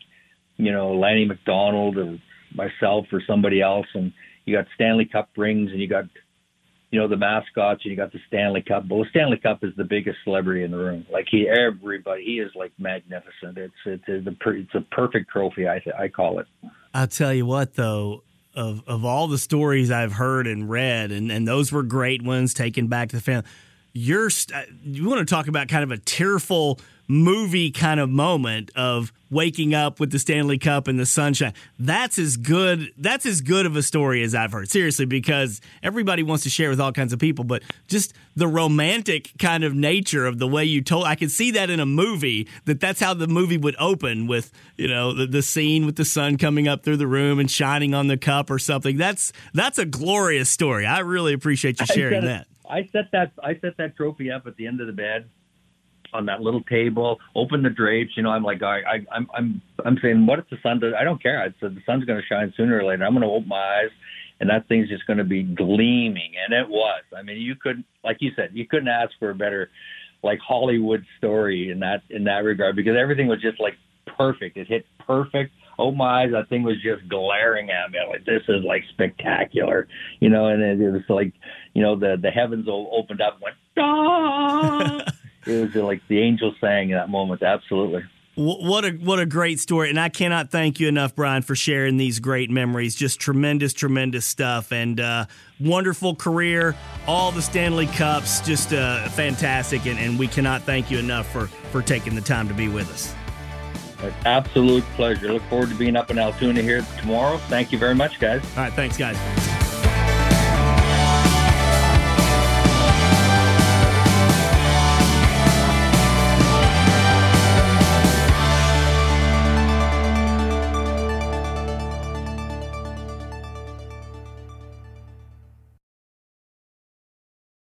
you 0.56 0.72
know, 0.72 0.94
Lanny 0.94 1.24
McDonald 1.24 1.96
or 1.96 2.18
myself 2.54 3.06
or 3.12 3.22
somebody 3.26 3.62
else, 3.62 3.86
and 3.94 4.12
you 4.44 4.56
got 4.56 4.66
Stanley 4.74 5.04
Cup 5.04 5.30
rings 5.36 5.70
and 5.70 5.80
you 5.80 5.88
got, 5.88 6.04
you 6.90 6.98
know, 6.98 7.06
the 7.06 7.16
mascots 7.16 7.82
and 7.84 7.92
you 7.92 7.96
got 7.96 8.12
the 8.12 8.18
Stanley 8.26 8.62
Cup. 8.62 8.84
Well, 8.90 9.06
Stanley 9.10 9.38
Cup 9.38 9.62
is 9.62 9.70
the 9.76 9.84
biggest 9.84 10.18
celebrity 10.24 10.64
in 10.64 10.72
the 10.72 10.76
room. 10.76 11.06
Like 11.12 11.26
he, 11.30 11.48
everybody, 11.48 12.24
he 12.24 12.40
is 12.40 12.50
like 12.56 12.72
magnificent. 12.78 13.56
It's 13.56 13.72
it's 13.86 14.02
it's 14.08 14.26
a, 14.26 14.50
it's 14.50 14.74
a 14.74 14.80
perfect 14.92 15.30
trophy. 15.30 15.68
I 15.68 15.80
I 15.96 16.08
call 16.08 16.40
it. 16.40 16.46
I'll 16.92 17.06
tell 17.06 17.32
you 17.32 17.46
what 17.46 17.74
though 17.74 18.24
of 18.54 18.82
of 18.86 19.04
all 19.04 19.28
the 19.28 19.38
stories 19.38 19.90
I've 19.90 20.12
heard 20.12 20.46
and 20.46 20.68
read, 20.68 21.12
and 21.12 21.30
and 21.30 21.46
those 21.46 21.72
were 21.72 21.82
great 21.82 22.22
ones 22.22 22.54
taken 22.54 22.86
back 22.86 23.10
to 23.10 23.16
the 23.16 23.22
family. 23.22 23.48
You're 23.92 24.30
uh, 24.54 24.62
you 24.82 25.08
want 25.08 25.26
to 25.26 25.32
talk 25.34 25.48
about 25.48 25.68
kind 25.68 25.84
of 25.84 25.90
a 25.90 25.98
tearful 25.98 26.80
movie 27.10 27.72
kind 27.72 27.98
of 27.98 28.08
moment 28.08 28.70
of 28.76 29.12
waking 29.30 29.74
up 29.74 29.98
with 29.98 30.12
the 30.12 30.18
Stanley 30.18 30.58
Cup 30.58 30.86
and 30.86 30.98
the 30.98 31.04
sunshine. 31.04 31.52
That's 31.78 32.18
as 32.18 32.36
good. 32.36 32.92
That's 32.96 33.26
as 33.26 33.40
good 33.40 33.66
of 33.66 33.74
a 33.74 33.82
story 33.82 34.22
as 34.22 34.32
I've 34.34 34.52
heard. 34.52 34.70
Seriously, 34.70 35.06
because 35.06 35.60
everybody 35.82 36.22
wants 36.22 36.44
to 36.44 36.50
share 36.50 36.70
with 36.70 36.80
all 36.80 36.92
kinds 36.92 37.12
of 37.12 37.18
people, 37.18 37.44
but 37.44 37.62
just 37.88 38.14
the 38.36 38.46
romantic 38.46 39.32
kind 39.40 39.64
of 39.64 39.74
nature 39.74 40.24
of 40.24 40.38
the 40.38 40.46
way 40.46 40.64
you 40.64 40.82
told. 40.82 41.04
I 41.04 41.16
could 41.16 41.32
see 41.32 41.50
that 41.52 41.68
in 41.68 41.80
a 41.80 41.86
movie. 41.86 42.48
That 42.66 42.80
that's 42.80 43.00
how 43.00 43.14
the 43.14 43.26
movie 43.26 43.58
would 43.58 43.76
open 43.80 44.28
with 44.28 44.52
you 44.76 44.86
know 44.86 45.12
the, 45.12 45.26
the 45.26 45.42
scene 45.42 45.86
with 45.86 45.96
the 45.96 46.04
sun 46.04 46.38
coming 46.38 46.68
up 46.68 46.84
through 46.84 46.98
the 46.98 47.08
room 47.08 47.40
and 47.40 47.50
shining 47.50 47.92
on 47.92 48.06
the 48.06 48.16
cup 48.16 48.50
or 48.50 48.60
something. 48.60 48.96
That's 48.96 49.32
that's 49.52 49.78
a 49.78 49.84
glorious 49.84 50.48
story. 50.48 50.86
I 50.86 51.00
really 51.00 51.32
appreciate 51.32 51.80
you 51.80 51.86
sharing 51.86 52.24
that. 52.24 52.46
I 52.68 52.88
set 52.92 53.10
that 53.10 53.32
I 53.42 53.58
set 53.58 53.76
that 53.78 53.96
trophy 53.96 54.30
up 54.30 54.46
at 54.46 54.54
the 54.54 54.68
end 54.68 54.80
of 54.80 54.86
the 54.86 54.92
bed 54.92 55.28
on 56.12 56.26
that 56.26 56.40
little 56.40 56.62
table, 56.62 57.18
open 57.34 57.62
the 57.62 57.70
drapes. 57.70 58.12
You 58.16 58.22
know, 58.22 58.30
I'm 58.30 58.42
like, 58.42 58.62
I, 58.62 58.80
I, 58.80 59.06
I'm, 59.12 59.28
I'm, 59.34 59.62
I'm 59.84 59.98
saying, 60.02 60.26
what 60.26 60.38
if 60.38 60.48
the 60.50 60.56
sun 60.62 60.80
does? 60.80 60.92
I 60.98 61.04
don't 61.04 61.22
care. 61.22 61.40
I 61.40 61.46
said 61.60 61.74
the 61.74 61.82
sun's 61.86 62.04
going 62.04 62.20
to 62.20 62.26
shine 62.26 62.52
sooner 62.56 62.78
or 62.78 62.84
later. 62.84 63.04
I'm 63.04 63.12
going 63.12 63.22
to 63.22 63.28
open 63.28 63.48
my 63.48 63.56
eyes, 63.56 63.90
and 64.40 64.50
that 64.50 64.68
thing's 64.68 64.88
just 64.88 65.06
going 65.06 65.18
to 65.18 65.24
be 65.24 65.42
gleaming, 65.42 66.32
and 66.44 66.54
it 66.54 66.68
was. 66.68 67.02
I 67.16 67.22
mean, 67.22 67.38
you 67.38 67.54
couldn't, 67.54 67.86
like 68.04 68.18
you 68.20 68.30
said, 68.36 68.50
you 68.52 68.66
couldn't 68.66 68.88
ask 68.88 69.12
for 69.18 69.30
a 69.30 69.34
better, 69.34 69.70
like 70.22 70.38
Hollywood 70.38 71.04
story 71.18 71.70
in 71.70 71.80
that 71.80 72.02
in 72.10 72.24
that 72.24 72.44
regard 72.44 72.76
because 72.76 72.94
everything 72.98 73.26
was 73.26 73.40
just 73.40 73.60
like 73.60 73.74
perfect. 74.16 74.56
It 74.56 74.66
hit 74.66 74.86
perfect. 75.06 75.52
Oh 75.78 75.92
my 75.92 76.24
eyes, 76.24 76.32
that 76.32 76.48
thing 76.50 76.62
was 76.62 76.76
just 76.82 77.08
glaring 77.08 77.70
at 77.70 77.90
me. 77.90 77.98
Like, 78.06 78.26
this 78.26 78.42
is 78.48 78.62
like 78.64 78.82
spectacular, 78.90 79.88
you 80.20 80.28
know. 80.28 80.46
And 80.46 80.62
it, 80.62 80.80
it 80.80 80.90
was 80.90 81.02
like, 81.08 81.32
you 81.72 81.82
know, 81.82 81.96
the 81.98 82.16
the 82.20 82.30
heavens 82.30 82.66
opened 82.68 83.22
up, 83.22 83.34
and 83.34 83.42
went, 83.42 83.56
ah 83.78 85.04
it 85.46 85.74
was 85.74 85.74
like 85.74 86.00
the 86.08 86.20
angel 86.20 86.54
sang 86.60 86.90
in 86.90 86.96
that 86.96 87.08
moment. 87.08 87.42
Absolutely. 87.42 88.04
What 88.36 88.84
a 88.84 88.92
what 88.92 89.18
a 89.18 89.26
great 89.26 89.58
story, 89.60 89.90
and 89.90 89.98
I 89.98 90.08
cannot 90.08 90.50
thank 90.50 90.80
you 90.80 90.88
enough, 90.88 91.14
Bryan, 91.14 91.42
for 91.42 91.56
sharing 91.56 91.96
these 91.96 92.20
great 92.20 92.48
memories. 92.48 92.94
Just 92.94 93.20
tremendous, 93.20 93.74
tremendous 93.74 94.24
stuff, 94.24 94.72
and 94.72 94.98
uh, 95.00 95.26
wonderful 95.58 96.14
career. 96.14 96.76
All 97.06 97.32
the 97.32 97.42
Stanley 97.42 97.86
Cups, 97.88 98.40
just 98.40 98.72
uh, 98.72 99.08
fantastic, 99.10 99.84
and, 99.84 99.98
and 99.98 100.18
we 100.18 100.28
cannot 100.28 100.62
thank 100.62 100.90
you 100.90 100.98
enough 100.98 101.30
for 101.30 101.48
for 101.70 101.82
taking 101.82 102.14
the 102.14 102.22
time 102.22 102.46
to 102.48 102.54
be 102.54 102.68
with 102.68 102.88
us. 102.90 103.14
An 104.02 104.14
absolute 104.24 104.84
pleasure. 104.94 105.32
Look 105.32 105.42
forward 105.44 105.68
to 105.68 105.74
being 105.74 105.96
up 105.96 106.10
in 106.10 106.18
Altoona 106.18 106.62
here 106.62 106.86
tomorrow. 106.98 107.36
Thank 107.48 107.72
you 107.72 107.78
very 107.78 107.94
much, 107.94 108.20
guys. 108.20 108.42
All 108.56 108.62
right, 108.62 108.72
thanks, 108.72 108.96
guys. 108.96 109.49